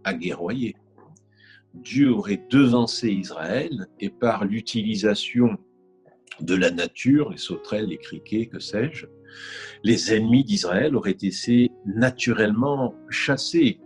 à 0.04 0.14
guerroyer. 0.14 0.74
Dieu 1.74 2.10
aurait 2.10 2.42
devancé 2.48 3.10
Israël 3.10 3.86
et 4.00 4.08
par 4.08 4.46
l'utilisation 4.46 5.58
de 6.40 6.54
la 6.54 6.70
nature, 6.70 7.30
les 7.30 7.38
sauterelles, 7.38 7.86
les 7.86 7.98
criquets, 7.98 8.46
que 8.46 8.60
sais-je, 8.60 9.06
les 9.84 10.14
ennemis 10.14 10.44
d'Israël 10.44 10.96
auraient 10.96 11.10
été 11.10 11.70
naturellement 11.84 12.94
chassés. 13.10 13.78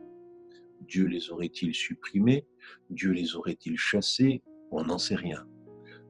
Dieu 0.87 1.07
les 1.07 1.31
aurait-il 1.31 1.75
supprimés? 1.75 2.47
Dieu 2.91 3.13
les 3.13 3.37
aurait-il 3.37 3.77
chassés? 3.77 4.43
On 4.71 4.85
n'en 4.85 4.99
sait 4.99 5.17
rien. 5.17 5.47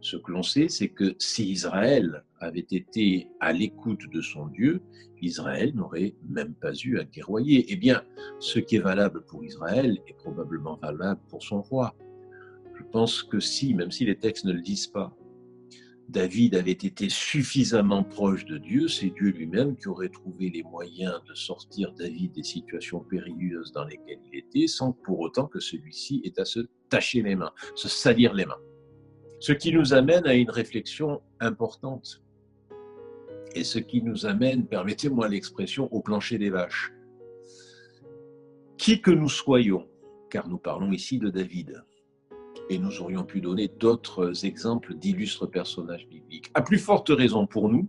Ce 0.00 0.16
que 0.16 0.30
l'on 0.30 0.42
sait, 0.42 0.68
c'est 0.68 0.88
que 0.88 1.14
si 1.18 1.50
Israël 1.50 2.24
avait 2.40 2.66
été 2.70 3.28
à 3.40 3.52
l'écoute 3.52 4.10
de 4.12 4.20
son 4.20 4.46
Dieu, 4.46 4.82
Israël 5.22 5.74
n'aurait 5.74 6.14
même 6.28 6.54
pas 6.54 6.72
eu 6.84 6.98
à 6.98 7.04
guerroyer. 7.04 7.66
Eh 7.68 7.76
bien, 7.76 8.02
ce 8.38 8.58
qui 8.58 8.76
est 8.76 8.80
valable 8.80 9.24
pour 9.24 9.44
Israël 9.44 9.98
est 10.06 10.16
probablement 10.16 10.76
valable 10.76 11.20
pour 11.28 11.42
son 11.42 11.62
roi. 11.62 11.94
Je 12.78 12.84
pense 12.84 13.22
que 13.22 13.40
si, 13.40 13.74
même 13.74 13.90
si 13.90 14.04
les 14.04 14.16
textes 14.16 14.44
ne 14.44 14.52
le 14.52 14.60
disent 14.60 14.86
pas, 14.86 15.16
David 16.08 16.54
avait 16.54 16.70
été 16.70 17.08
suffisamment 17.08 18.04
proche 18.04 18.44
de 18.44 18.58
Dieu, 18.58 18.86
c'est 18.86 19.10
Dieu 19.10 19.30
lui-même 19.30 19.76
qui 19.76 19.88
aurait 19.88 20.08
trouvé 20.08 20.50
les 20.50 20.62
moyens 20.62 21.20
de 21.28 21.34
sortir 21.34 21.92
David 21.92 22.32
des 22.32 22.44
situations 22.44 23.00
périlleuses 23.00 23.72
dans 23.72 23.84
lesquelles 23.84 24.20
il 24.32 24.38
était, 24.38 24.68
sans 24.68 24.92
pour 24.92 25.18
autant 25.18 25.46
que 25.46 25.58
celui-ci 25.58 26.22
ait 26.24 26.38
à 26.40 26.44
se 26.44 26.60
tacher 26.90 27.22
les 27.22 27.34
mains, 27.34 27.52
se 27.74 27.88
salir 27.88 28.34
les 28.34 28.46
mains. 28.46 28.60
Ce 29.40 29.52
qui 29.52 29.72
nous 29.72 29.94
amène 29.94 30.26
à 30.26 30.34
une 30.34 30.50
réflexion 30.50 31.20
importante. 31.40 32.22
Et 33.56 33.64
ce 33.64 33.80
qui 33.80 34.00
nous 34.00 34.26
amène, 34.26 34.66
permettez-moi 34.66 35.28
l'expression, 35.28 35.92
au 35.92 36.00
plancher 36.00 36.38
des 36.38 36.50
vaches. 36.50 36.92
Qui 38.78 39.02
que 39.02 39.10
nous 39.10 39.28
soyons, 39.28 39.88
car 40.30 40.48
nous 40.48 40.58
parlons 40.58 40.92
ici 40.92 41.18
de 41.18 41.30
David, 41.30 41.82
et 42.68 42.78
nous 42.78 43.00
aurions 43.00 43.24
pu 43.24 43.40
donner 43.40 43.68
d'autres 43.68 44.44
exemples 44.44 44.94
d'illustres 44.94 45.46
personnages 45.46 46.06
bibliques. 46.08 46.50
À 46.54 46.62
plus 46.62 46.78
forte 46.78 47.08
raison 47.10 47.46
pour 47.46 47.68
nous, 47.68 47.88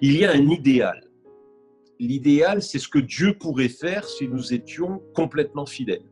il 0.00 0.16
y 0.16 0.24
a 0.24 0.32
un 0.32 0.48
idéal. 0.48 1.08
L'idéal, 1.98 2.62
c'est 2.62 2.78
ce 2.78 2.88
que 2.88 2.98
Dieu 2.98 3.36
pourrait 3.38 3.68
faire 3.68 4.04
si 4.08 4.28
nous 4.28 4.52
étions 4.52 5.02
complètement 5.14 5.66
fidèles. 5.66 6.04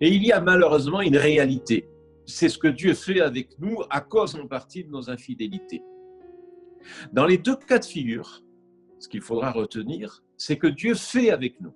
Et 0.00 0.08
il 0.08 0.24
y 0.24 0.32
a 0.32 0.40
malheureusement 0.40 1.00
une 1.00 1.16
réalité. 1.16 1.88
C'est 2.24 2.48
ce 2.48 2.58
que 2.58 2.68
Dieu 2.68 2.94
fait 2.94 3.20
avec 3.20 3.58
nous 3.60 3.82
à 3.90 4.00
cause 4.00 4.34
en 4.34 4.46
partie 4.46 4.82
de 4.84 4.90
nos 4.90 5.10
infidélités. 5.10 5.82
Dans 7.12 7.26
les 7.26 7.38
deux 7.38 7.56
cas 7.56 7.78
de 7.78 7.84
figure, 7.84 8.42
ce 8.98 9.08
qu'il 9.08 9.20
faudra 9.20 9.52
retenir, 9.52 10.24
c'est 10.36 10.56
que 10.56 10.66
Dieu 10.66 10.94
fait 10.94 11.30
avec 11.30 11.60
nous. 11.60 11.74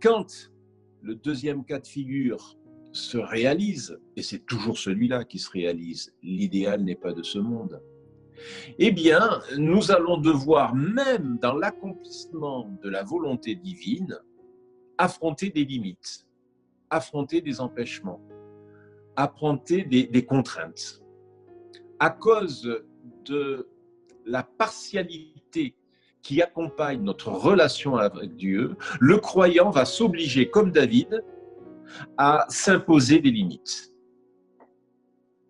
Quand 0.00 0.50
le 1.04 1.14
deuxième 1.14 1.64
cas 1.64 1.78
de 1.78 1.86
figure 1.86 2.56
se 2.92 3.18
réalise, 3.18 3.98
et 4.16 4.22
c'est 4.22 4.46
toujours 4.46 4.78
celui-là 4.78 5.24
qui 5.24 5.38
se 5.38 5.50
réalise, 5.50 6.14
l'idéal 6.22 6.82
n'est 6.82 6.94
pas 6.96 7.12
de 7.12 7.22
ce 7.22 7.38
monde, 7.38 7.82
eh 8.78 8.90
bien, 8.90 9.40
nous 9.58 9.92
allons 9.92 10.16
devoir, 10.16 10.74
même 10.74 11.38
dans 11.40 11.54
l'accomplissement 11.54 12.70
de 12.82 12.88
la 12.88 13.02
volonté 13.02 13.54
divine, 13.54 14.18
affronter 14.96 15.50
des 15.50 15.64
limites, 15.64 16.26
affronter 16.88 17.40
des 17.42 17.60
empêchements, 17.60 18.20
affronter 19.16 19.84
des, 19.84 20.24
contraintes. 20.24 21.02
À 21.98 22.10
cause 22.10 22.82
de 23.24 23.68
la 24.24 24.42
partialité 24.42 25.76
qui 26.24 26.40
accompagne 26.42 27.02
notre 27.02 27.28
relation 27.28 27.96
avec 27.96 28.34
Dieu, 28.34 28.76
le 28.98 29.18
croyant 29.18 29.70
va 29.70 29.84
s'obliger, 29.84 30.48
comme 30.48 30.72
David, 30.72 31.22
à 32.16 32.46
s'imposer 32.48 33.20
des 33.20 33.30
limites. 33.30 33.92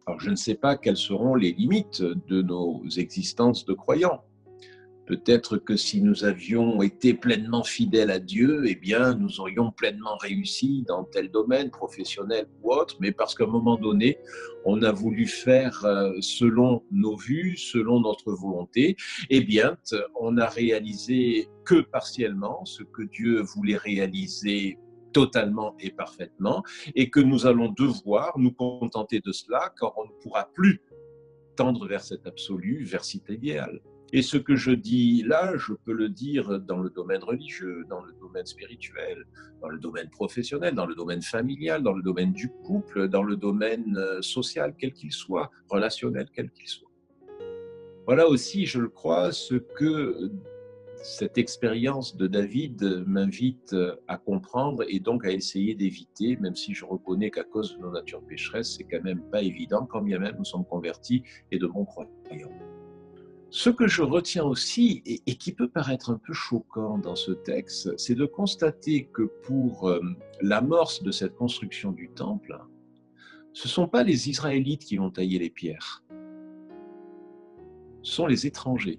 Alors, 0.04 0.20
je 0.20 0.28
ne 0.28 0.36
sais 0.36 0.56
pas 0.56 0.76
quelles 0.76 0.98
seront 0.98 1.36
les 1.36 1.52
limites 1.52 2.02
de 2.02 2.42
nos 2.42 2.82
existences 2.96 3.64
de 3.64 3.72
croyants. 3.72 4.24
Peut-être 5.06 5.58
que 5.58 5.76
si 5.76 6.00
nous 6.00 6.24
avions 6.24 6.80
été 6.80 7.12
pleinement 7.12 7.62
fidèles 7.62 8.10
à 8.10 8.18
Dieu, 8.18 8.64
eh 8.66 8.74
bien, 8.74 9.14
nous 9.14 9.38
aurions 9.40 9.70
pleinement 9.70 10.16
réussi 10.16 10.82
dans 10.88 11.04
tel 11.04 11.30
domaine, 11.30 11.70
professionnel 11.70 12.46
ou 12.62 12.72
autre, 12.72 12.96
mais 13.00 13.12
parce 13.12 13.34
qu'à 13.34 13.44
un 13.44 13.48
moment 13.48 13.76
donné, 13.76 14.18
on 14.64 14.82
a 14.82 14.92
voulu 14.92 15.26
faire 15.26 15.84
euh, 15.84 16.12
selon 16.20 16.82
nos 16.90 17.16
vues, 17.16 17.56
selon 17.56 18.00
notre 18.00 18.32
volonté, 18.32 18.96
eh 19.28 19.42
bien, 19.42 19.76
on 20.18 20.38
a 20.38 20.46
réalisé 20.46 21.48
que 21.66 21.82
partiellement 21.82 22.64
ce 22.64 22.82
que 22.82 23.02
Dieu 23.02 23.42
voulait 23.42 23.76
réaliser 23.76 24.78
totalement 25.12 25.76
et 25.80 25.90
parfaitement, 25.90 26.62
et 26.94 27.08
que 27.08 27.20
nous 27.20 27.46
allons 27.46 27.68
devoir 27.68 28.38
nous 28.38 28.52
contenter 28.52 29.20
de 29.20 29.32
cela, 29.32 29.72
car 29.78 29.96
on 29.98 30.06
ne 30.06 30.12
pourra 30.22 30.50
plus 30.52 30.82
tendre 31.56 31.86
vers 31.86 32.02
cet 32.02 32.26
absolu, 32.26 32.84
vers 32.84 33.04
cet 33.04 33.28
idéal. 33.28 33.80
Et 34.16 34.22
ce 34.22 34.36
que 34.36 34.54
je 34.54 34.70
dis 34.70 35.24
là, 35.26 35.56
je 35.56 35.72
peux 35.72 35.92
le 35.92 36.08
dire 36.08 36.60
dans 36.60 36.78
le 36.78 36.88
domaine 36.88 37.24
religieux, 37.24 37.84
dans 37.90 38.00
le 38.00 38.12
domaine 38.20 38.46
spirituel, 38.46 39.24
dans 39.60 39.68
le 39.68 39.80
domaine 39.80 40.08
professionnel, 40.08 40.72
dans 40.76 40.86
le 40.86 40.94
domaine 40.94 41.20
familial, 41.20 41.82
dans 41.82 41.94
le 41.94 42.02
domaine 42.02 42.32
du 42.32 42.48
couple, 42.64 43.08
dans 43.08 43.24
le 43.24 43.34
domaine 43.34 43.96
euh, 43.98 44.22
social, 44.22 44.72
quel 44.78 44.92
qu'il 44.92 45.10
soit, 45.10 45.50
relationnel, 45.68 46.28
quel 46.32 46.52
qu'il 46.52 46.68
soit. 46.68 46.88
Voilà 48.06 48.28
aussi, 48.28 48.66
je 48.66 48.78
le 48.78 48.88
crois, 48.88 49.32
ce 49.32 49.56
que 49.56 50.30
cette 51.02 51.36
expérience 51.36 52.16
de 52.16 52.28
David 52.28 53.04
m'invite 53.08 53.74
à 54.06 54.16
comprendre 54.16 54.84
et 54.86 55.00
donc 55.00 55.26
à 55.26 55.32
essayer 55.32 55.74
d'éviter, 55.74 56.36
même 56.36 56.54
si 56.54 56.72
je 56.72 56.84
reconnais 56.84 57.32
qu'à 57.32 57.42
cause 57.42 57.76
de 57.76 57.82
nos 57.82 57.90
natures 57.90 58.22
pécheresses, 58.22 58.76
c'est 58.76 58.84
quand 58.84 59.02
même 59.02 59.28
pas 59.32 59.42
évident, 59.42 59.86
quand 59.86 60.02
bien 60.02 60.20
même 60.20 60.36
nous 60.38 60.44
sommes 60.44 60.64
convertis 60.64 61.24
et 61.50 61.58
de 61.58 61.66
bons 61.66 61.84
croyants. 61.84 62.52
Ce 63.56 63.70
que 63.70 63.86
je 63.86 64.02
retiens 64.02 64.42
aussi, 64.42 65.00
et, 65.06 65.36
qui 65.36 65.52
peut 65.52 65.68
paraître 65.68 66.10
un 66.10 66.18
peu 66.18 66.32
choquant 66.32 66.98
dans 66.98 67.14
ce 67.14 67.30
texte, 67.30 67.96
c'est 67.96 68.16
de 68.16 68.26
constater 68.26 69.04
que 69.12 69.22
pour 69.22 69.88
euh, 69.88 70.00
l'amorce 70.40 71.04
de 71.04 71.12
cette 71.12 71.36
construction 71.36 71.92
du 71.92 72.08
temple, 72.08 72.58
ce 73.52 73.68
ne 73.68 73.70
sont 73.70 73.86
pas 73.86 74.02
les 74.02 74.28
Israélites 74.28 74.84
qui 74.84 74.96
vont 74.96 75.08
tailler 75.08 75.38
les 75.38 75.50
pierres, 75.50 76.02
ce 78.02 78.12
sont 78.12 78.26
les 78.26 78.44
étrangers. 78.44 78.98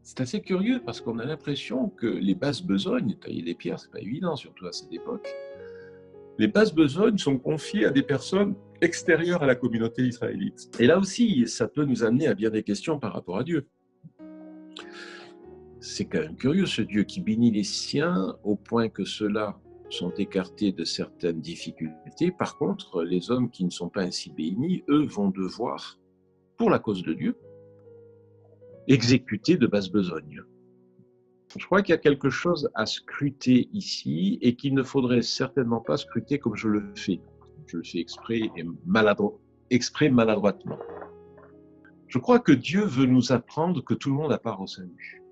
C'est 0.00 0.22
assez 0.22 0.40
curieux 0.40 0.80
parce 0.82 1.02
qu'on 1.02 1.18
a 1.18 1.26
l'impression 1.26 1.90
que 1.90 2.06
les 2.06 2.34
basses 2.34 2.62
besognes, 2.62 3.16
tailler 3.16 3.42
les 3.42 3.54
pierres, 3.54 3.80
c'est 3.80 3.90
pas 3.90 4.00
évident, 4.00 4.34
surtout 4.34 4.66
à 4.66 4.72
cette 4.72 4.94
époque. 4.94 5.28
Les 6.38 6.48
basses 6.48 6.74
besognes 6.74 7.18
sont 7.18 7.38
confiées 7.38 7.84
à 7.84 7.90
des 7.90 8.02
personnes 8.02 8.54
extérieures 8.80 9.42
à 9.42 9.46
la 9.46 9.54
communauté 9.54 10.02
israélite. 10.02 10.70
Et 10.78 10.86
là 10.86 10.98
aussi, 10.98 11.46
ça 11.46 11.68
peut 11.68 11.84
nous 11.84 12.04
amener 12.04 12.28
à 12.28 12.34
bien 12.34 12.50
des 12.50 12.62
questions 12.62 12.98
par 12.98 13.12
rapport 13.12 13.38
à 13.38 13.44
Dieu. 13.44 13.66
C'est 15.80 16.06
quand 16.06 16.20
même 16.20 16.36
curieux, 16.36 16.66
ce 16.66 16.82
Dieu 16.82 17.04
qui 17.04 17.20
bénit 17.20 17.50
les 17.50 17.64
siens 17.64 18.36
au 18.44 18.56
point 18.56 18.88
que 18.88 19.04
ceux-là 19.04 19.58
sont 19.90 20.10
écartés 20.18 20.72
de 20.72 20.84
certaines 20.84 21.40
difficultés. 21.40 22.30
Par 22.30 22.58
contre, 22.58 23.02
les 23.02 23.30
hommes 23.30 23.50
qui 23.50 23.64
ne 23.64 23.70
sont 23.70 23.88
pas 23.88 24.02
ainsi 24.02 24.30
bénis, 24.30 24.84
eux, 24.88 25.06
vont 25.06 25.30
devoir, 25.30 25.98
pour 26.56 26.70
la 26.70 26.78
cause 26.78 27.02
de 27.02 27.14
Dieu, 27.14 27.36
exécuter 28.86 29.56
de 29.56 29.66
basse 29.66 29.88
besogne. 29.88 30.42
Je 31.56 31.64
crois 31.64 31.82
qu'il 31.82 31.92
y 31.92 31.94
a 31.94 31.98
quelque 31.98 32.28
chose 32.28 32.68
à 32.74 32.84
scruter 32.84 33.68
ici 33.72 34.38
et 34.42 34.54
qu'il 34.54 34.74
ne 34.74 34.82
faudrait 34.82 35.22
certainement 35.22 35.80
pas 35.80 35.96
scruter 35.96 36.38
comme 36.38 36.56
je 36.56 36.68
le 36.68 36.92
fais. 36.94 37.20
Je 37.68 37.76
le 37.76 37.82
fais 37.84 37.98
exprès 37.98 38.40
et 38.56 38.64
maladro 38.86 39.40
exprès 39.70 40.08
maladroitement. 40.08 40.78
Je 42.06 42.18
crois 42.18 42.40
que 42.40 42.52
Dieu 42.52 42.84
veut 42.84 43.04
nous 43.04 43.32
apprendre 43.32 43.84
que 43.84 43.92
tout 43.92 44.08
le 44.08 44.16
monde 44.16 44.32
a 44.32 44.38
part 44.38 44.62
au 44.62 44.66
salut. 44.66 45.22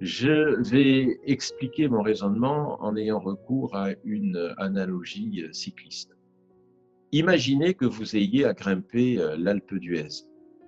Je 0.00 0.60
vais 0.68 1.20
expliquer 1.24 1.88
mon 1.88 2.02
raisonnement 2.02 2.82
en 2.82 2.96
ayant 2.96 3.20
recours 3.20 3.76
à 3.76 3.90
une 4.04 4.54
analogie 4.58 5.44
cycliste. 5.52 6.16
Imaginez 7.12 7.74
que 7.74 7.86
vous 7.86 8.16
ayez 8.16 8.44
à 8.44 8.52
grimper 8.52 9.18
euh, 9.18 9.36
l'Alpe 9.38 9.74
d'Huez. 9.74 10.24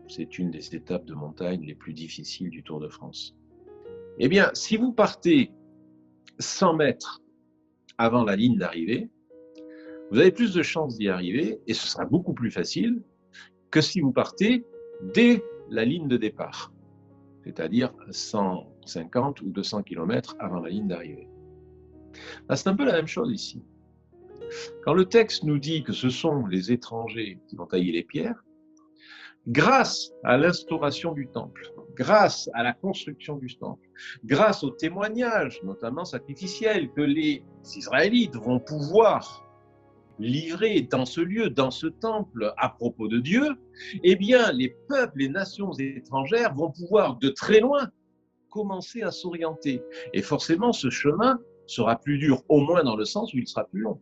C'est 0.08 0.38
une 0.38 0.50
des 0.50 0.74
étapes 0.74 1.04
de 1.04 1.14
montagne 1.14 1.64
les 1.66 1.74
plus 1.74 1.92
difficiles 1.92 2.50
du 2.50 2.62
Tour 2.62 2.80
de 2.80 2.88
France. 2.88 3.36
Eh 4.18 4.28
bien, 4.28 4.50
si 4.54 4.76
vous 4.76 4.92
partez 4.92 5.52
100 6.38 6.74
mètres 6.74 7.20
avant 7.98 8.24
la 8.24 8.36
ligne 8.36 8.56
d'arrivée, 8.56 9.10
vous 10.10 10.18
avez 10.18 10.32
plus 10.32 10.52
de 10.52 10.62
chances 10.62 10.96
d'y 10.96 11.08
arriver 11.08 11.60
et 11.66 11.74
ce 11.74 11.86
sera 11.86 12.04
beaucoup 12.04 12.34
plus 12.34 12.50
facile 12.50 13.02
que 13.70 13.80
si 13.80 14.00
vous 14.00 14.12
partez 14.12 14.64
dès 15.14 15.42
la 15.70 15.84
ligne 15.84 16.08
de 16.08 16.16
départ, 16.16 16.72
c'est-à-dire 17.44 17.94
150 18.10 19.40
ou 19.42 19.50
200 19.50 19.84
km 19.84 20.36
avant 20.40 20.60
la 20.60 20.68
ligne 20.68 20.88
d'arrivée. 20.88 21.28
C'est 22.54 22.68
un 22.68 22.74
peu 22.74 22.84
la 22.84 22.94
même 22.94 23.06
chose 23.06 23.32
ici. 23.32 23.62
Quand 24.84 24.94
le 24.94 25.04
texte 25.04 25.44
nous 25.44 25.58
dit 25.58 25.84
que 25.84 25.92
ce 25.92 26.10
sont 26.10 26.44
les 26.46 26.72
étrangers 26.72 27.38
qui 27.46 27.54
vont 27.54 27.66
tailler 27.66 27.92
les 27.92 28.02
pierres, 28.02 28.42
grâce 29.46 30.10
à 30.24 30.36
l'instauration 30.36 31.12
du 31.12 31.28
temple, 31.28 31.72
grâce 31.94 32.50
à 32.54 32.64
la 32.64 32.72
construction 32.72 33.36
du 33.36 33.56
temple, 33.56 33.88
grâce 34.24 34.64
aux 34.64 34.70
témoignages, 34.70 35.62
notamment 35.62 36.04
sacrificiels, 36.04 36.90
que 36.90 37.00
les 37.00 37.44
Israélites 37.76 38.34
vont 38.34 38.58
pouvoir 38.58 39.46
livrer 40.20 40.83
dans 40.83 41.06
ce 41.06 41.20
lieu, 41.20 41.50
dans 41.50 41.70
ce 41.70 41.87
temple, 41.87 42.52
à 42.56 42.68
propos 42.68 43.09
de 43.09 43.18
Dieu, 43.18 43.56
eh 44.04 44.16
bien, 44.16 44.52
les 44.52 44.76
peuples, 44.88 45.18
les 45.18 45.28
nations 45.28 45.72
étrangères 45.72 46.54
vont 46.54 46.70
pouvoir 46.70 47.16
de 47.16 47.30
très 47.30 47.61
loin 47.61 47.90
commencer 48.50 49.02
à 49.02 49.11
s'orienter. 49.11 49.83
Et 50.12 50.22
forcément, 50.22 50.72
ce 50.72 50.90
chemin 50.90 51.40
sera 51.66 51.96
plus 51.96 52.18
dur, 52.18 52.42
au 52.48 52.61
moins 52.61 52.83
dans 52.83 52.96
le 52.96 53.04
sens 53.04 53.33
où 53.33 53.38
il 53.38 53.48
sera 53.48 53.64
plus 53.64 53.80
long. 53.80 54.00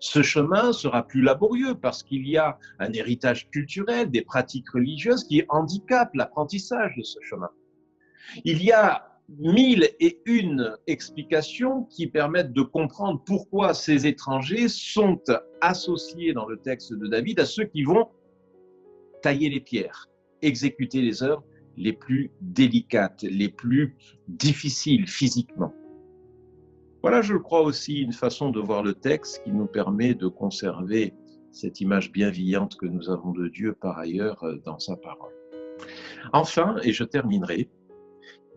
Ce 0.00 0.22
chemin 0.22 0.72
sera 0.72 1.06
plus 1.06 1.22
laborieux 1.22 1.74
parce 1.74 2.02
qu'il 2.02 2.26
y 2.26 2.36
a 2.36 2.58
un 2.78 2.92
héritage 2.92 3.48
culturel, 3.50 4.10
des 4.10 4.22
pratiques 4.22 4.70
religieuses 4.70 5.24
qui 5.24 5.44
handicapent 5.48 6.14
l'apprentissage 6.14 6.94
de 6.96 7.02
ce 7.02 7.18
chemin. 7.22 7.50
Il 8.44 8.62
y 8.62 8.72
a 8.72 9.15
mille 9.28 9.90
et 10.00 10.20
une 10.24 10.76
explications 10.86 11.84
qui 11.84 12.06
permettent 12.06 12.52
de 12.52 12.62
comprendre 12.62 13.22
pourquoi 13.26 13.74
ces 13.74 14.06
étrangers 14.06 14.68
sont 14.68 15.20
associés 15.60 16.32
dans 16.32 16.46
le 16.46 16.58
texte 16.58 16.92
de 16.92 17.06
David 17.06 17.40
à 17.40 17.44
ceux 17.44 17.64
qui 17.64 17.82
vont 17.82 18.08
tailler 19.22 19.48
les 19.48 19.60
pierres, 19.60 20.08
exécuter 20.42 21.00
les 21.00 21.22
œuvres 21.22 21.44
les 21.76 21.92
plus 21.92 22.30
délicates, 22.40 23.22
les 23.22 23.48
plus 23.48 23.96
difficiles 24.28 25.06
physiquement. 25.06 25.74
Voilà, 27.02 27.22
je 27.22 27.36
crois 27.36 27.62
aussi, 27.62 28.00
une 28.00 28.12
façon 28.12 28.50
de 28.50 28.60
voir 28.60 28.82
le 28.82 28.94
texte 28.94 29.42
qui 29.44 29.52
nous 29.52 29.66
permet 29.66 30.14
de 30.14 30.26
conserver 30.26 31.14
cette 31.52 31.80
image 31.80 32.12
bienveillante 32.12 32.76
que 32.76 32.86
nous 32.86 33.10
avons 33.10 33.32
de 33.32 33.48
Dieu 33.48 33.74
par 33.74 33.98
ailleurs 33.98 34.42
dans 34.64 34.78
sa 34.78 34.96
parole. 34.96 35.32
Enfin, 36.32 36.76
et 36.82 36.92
je 36.92 37.04
terminerai, 37.04 37.68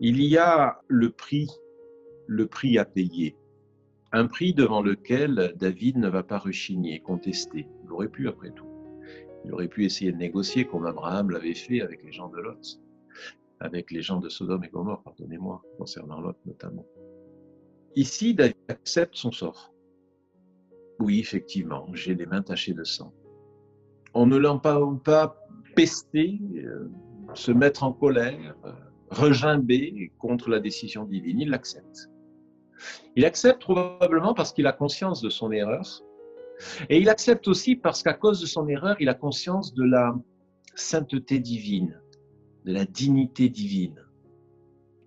il 0.00 0.22
y 0.24 0.38
a 0.38 0.80
le 0.88 1.10
prix, 1.10 1.48
le 2.26 2.46
prix 2.46 2.78
à 2.78 2.84
payer. 2.86 3.36
Un 4.12 4.26
prix 4.26 4.54
devant 4.54 4.82
lequel 4.82 5.54
David 5.56 5.98
ne 5.98 6.08
va 6.08 6.22
pas 6.22 6.38
rechigner, 6.38 7.00
contester. 7.00 7.68
Il 7.84 7.92
aurait 7.92 8.08
pu 8.08 8.26
après 8.28 8.50
tout. 8.50 8.66
Il 9.44 9.52
aurait 9.52 9.68
pu 9.68 9.84
essayer 9.84 10.10
de 10.10 10.16
négocier 10.16 10.66
comme 10.66 10.86
Abraham 10.86 11.30
l'avait 11.30 11.54
fait 11.54 11.82
avec 11.82 12.02
les 12.02 12.12
gens 12.12 12.28
de 12.28 12.38
Lot, 12.38 12.80
avec 13.60 13.90
les 13.90 14.02
gens 14.02 14.18
de 14.18 14.28
Sodome 14.28 14.64
et 14.64 14.68
Gomorre, 14.68 15.02
pardonnez-moi, 15.02 15.62
concernant 15.78 16.20
Lot 16.20 16.36
notamment. 16.46 16.86
Ici, 17.94 18.34
David 18.34 18.56
accepte 18.68 19.16
son 19.16 19.32
sort. 19.32 19.72
Oui, 20.98 21.18
effectivement, 21.20 21.88
j'ai 21.94 22.14
les 22.14 22.26
mains 22.26 22.42
tachées 22.42 22.74
de 22.74 22.84
sang. 22.84 23.12
On 24.14 24.26
ne 24.26 24.36
l'entend 24.36 24.96
pas 24.96 25.36
pester, 25.74 26.40
euh, 26.56 26.90
se 27.34 27.52
mettre 27.52 27.84
en 27.84 27.92
colère, 27.92 28.56
euh, 28.64 28.72
regimber 29.10 30.12
contre 30.18 30.50
la 30.50 30.60
décision 30.60 31.04
divine. 31.04 31.40
Il 31.40 31.50
l'accepte. 31.50 32.10
Il 33.16 33.24
accepte 33.24 33.62
probablement 33.62 34.34
parce 34.34 34.52
qu'il 34.52 34.66
a 34.66 34.72
conscience 34.72 35.20
de 35.20 35.30
son 35.30 35.52
erreur. 35.52 36.02
Et 36.88 36.98
il 36.98 37.08
accepte 37.08 37.48
aussi 37.48 37.76
parce 37.76 38.02
qu'à 38.02 38.12
cause 38.12 38.40
de 38.40 38.46
son 38.46 38.68
erreur, 38.68 38.96
il 39.00 39.08
a 39.08 39.14
conscience 39.14 39.74
de 39.74 39.84
la 39.84 40.14
sainteté 40.74 41.38
divine, 41.38 42.00
de 42.64 42.72
la 42.72 42.84
dignité 42.84 43.48
divine. 43.48 43.98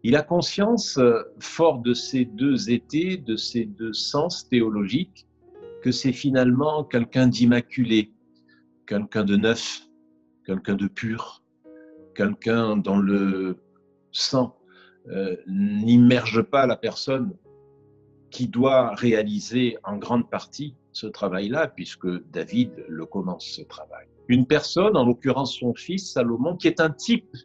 Il 0.03 0.15
a 0.17 0.21
conscience, 0.21 0.97
euh, 0.97 1.21
fort 1.39 1.79
de 1.79 1.93
ces 1.93 2.25
deux 2.25 2.69
étés, 2.69 3.17
de 3.17 3.37
ces 3.37 3.65
deux 3.65 3.93
sens 3.93 4.49
théologiques, 4.49 5.27
que 5.81 5.91
c'est 5.91 6.11
finalement 6.11 6.83
quelqu'un 6.83 7.27
d'immaculé, 7.27 8.11
quelqu'un 8.85 9.23
de 9.23 9.37
neuf, 9.37 9.87
quelqu'un 10.45 10.75
de 10.75 10.87
pur, 10.87 11.41
quelqu'un 12.15 12.75
dont 12.75 12.97
le 12.97 13.57
sang 14.13 14.55
euh, 15.09 15.35
n'immerge 15.47 16.41
pas 16.43 16.65
la 16.65 16.77
personne 16.77 17.33
qui 18.31 18.47
doit 18.47 18.95
réaliser 18.95 19.77
en 19.83 19.97
grande 19.97 20.29
partie 20.29 20.75
ce 20.93 21.07
travail-là, 21.07 21.67
puisque 21.67 22.07
David 22.31 22.71
le 22.87 23.05
commence 23.05 23.45
ce 23.45 23.61
travail. 23.61 24.07
Une 24.27 24.45
personne, 24.45 24.95
en 24.95 25.05
l'occurrence 25.05 25.57
son 25.57 25.73
fils 25.73 26.13
Salomon, 26.13 26.55
qui 26.55 26.67
est 26.67 26.79
un 26.79 26.89
type 26.89 27.35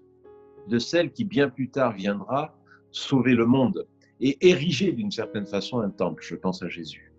de 0.68 0.78
celle 0.78 1.12
qui 1.12 1.24
bien 1.24 1.48
plus 1.48 1.70
tard 1.70 1.92
viendra 1.94 2.56
sauver 2.90 3.34
le 3.34 3.46
monde 3.46 3.86
et 4.20 4.36
ériger 4.48 4.92
d'une 4.92 5.10
certaine 5.10 5.46
façon 5.46 5.80
un 5.80 5.90
temple. 5.90 6.22
Je 6.24 6.36
pense 6.36 6.62
à 6.62 6.68
Jésus. 6.68 7.12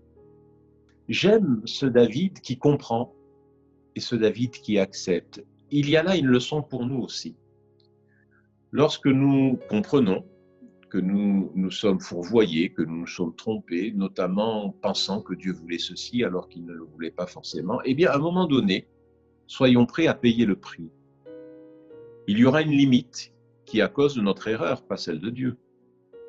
J'aime 1.09 1.61
ce 1.65 1.85
David 1.85 2.39
qui 2.39 2.57
comprend 2.57 3.13
et 3.95 3.99
ce 3.99 4.15
David 4.15 4.51
qui 4.51 4.77
accepte. 4.79 5.43
Il 5.71 5.89
y 5.89 5.97
a 5.97 6.03
là 6.03 6.15
une 6.15 6.27
leçon 6.27 6.61
pour 6.61 6.85
nous 6.85 7.01
aussi. 7.01 7.35
Lorsque 8.71 9.07
nous 9.07 9.59
comprenons 9.67 10.25
que 10.89 10.97
nous 10.97 11.51
nous 11.55 11.71
sommes 11.71 11.99
fourvoyés, 11.99 12.71
que 12.71 12.81
nous 12.81 12.99
nous 12.99 13.07
sommes 13.07 13.35
trompés, 13.35 13.91
notamment 13.95 14.75
pensant 14.81 15.21
que 15.21 15.33
Dieu 15.33 15.53
voulait 15.53 15.79
ceci 15.79 16.23
alors 16.23 16.49
qu'il 16.49 16.65
ne 16.65 16.73
le 16.73 16.83
voulait 16.83 17.11
pas 17.11 17.27
forcément, 17.27 17.79
eh 17.83 17.93
bien, 17.93 18.11
à 18.11 18.15
un 18.15 18.19
moment 18.19 18.45
donné, 18.45 18.87
soyons 19.47 19.85
prêts 19.85 20.07
à 20.07 20.13
payer 20.13 20.45
le 20.45 20.55
prix. 20.55 20.89
Il 22.27 22.37
y 22.37 22.45
aura 22.45 22.61
une 22.61 22.71
limite 22.71 23.33
qui, 23.65 23.81
à 23.81 23.87
cause 23.87 24.15
de 24.15 24.21
notre 24.21 24.47
erreur, 24.47 24.83
pas 24.83 24.97
celle 24.97 25.19
de 25.19 25.29
Dieu, 25.29 25.57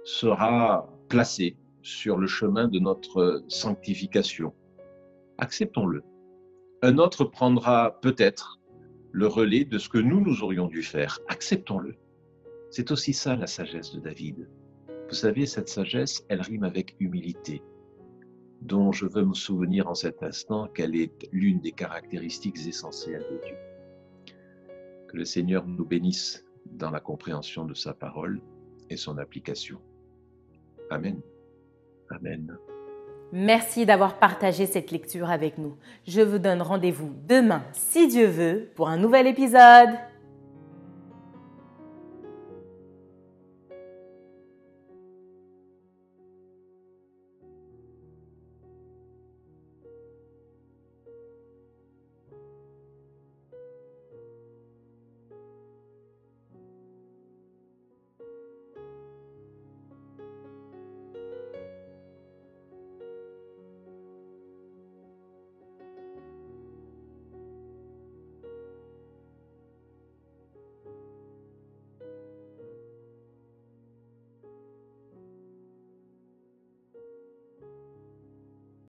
sera 0.04 0.88
placé 1.08 1.56
sur 1.82 2.16
le 2.16 2.26
chemin 2.26 2.68
de 2.68 2.78
notre 2.78 3.42
sanctification. 3.48 4.54
Acceptons-le. 5.38 6.02
Un 6.82 6.98
autre 6.98 7.24
prendra 7.24 7.98
peut-être 8.00 8.58
le 9.12 9.26
relais 9.26 9.64
de 9.64 9.78
ce 9.78 9.88
que 9.88 9.98
nous, 9.98 10.20
nous 10.20 10.42
aurions 10.42 10.68
dû 10.68 10.82
faire. 10.82 11.18
Acceptons-le. 11.28 11.96
C'est 12.70 12.92
aussi 12.92 13.12
ça 13.12 13.34
la 13.34 13.48
sagesse 13.48 13.92
de 13.92 14.00
David. 14.00 14.48
Vous 15.08 15.14
savez, 15.14 15.44
cette 15.44 15.68
sagesse, 15.68 16.24
elle 16.28 16.40
rime 16.40 16.62
avec 16.62 16.94
humilité, 17.00 17.62
dont 18.62 18.92
je 18.92 19.06
veux 19.06 19.24
me 19.24 19.34
souvenir 19.34 19.88
en 19.88 19.94
cet 19.94 20.22
instant 20.22 20.68
qu'elle 20.68 20.94
est 20.94 21.28
l'une 21.32 21.60
des 21.60 21.72
caractéristiques 21.72 22.64
essentielles 22.68 23.26
de 23.28 23.40
Dieu. 23.44 23.56
Que 25.08 25.16
le 25.16 25.24
Seigneur 25.24 25.66
nous 25.66 25.84
bénisse 25.84 26.44
dans 26.66 26.92
la 26.92 27.00
compréhension 27.00 27.64
de 27.64 27.74
sa 27.74 27.92
parole 27.92 28.40
et 28.88 28.96
son 28.96 29.18
application. 29.18 29.80
Amen. 30.90 31.20
Amen. 32.10 32.56
Merci 33.32 33.86
d'avoir 33.86 34.18
partagé 34.18 34.66
cette 34.66 34.92
lecture 34.92 35.30
avec 35.30 35.58
nous. 35.58 35.76
Je 36.06 36.20
vous 36.20 36.38
donne 36.38 36.62
rendez-vous 36.62 37.12
demain, 37.28 37.64
si 37.72 38.06
Dieu 38.06 38.26
veut, 38.26 38.70
pour 38.76 38.88
un 38.88 38.96
nouvel 38.96 39.26
épisode. 39.26 39.90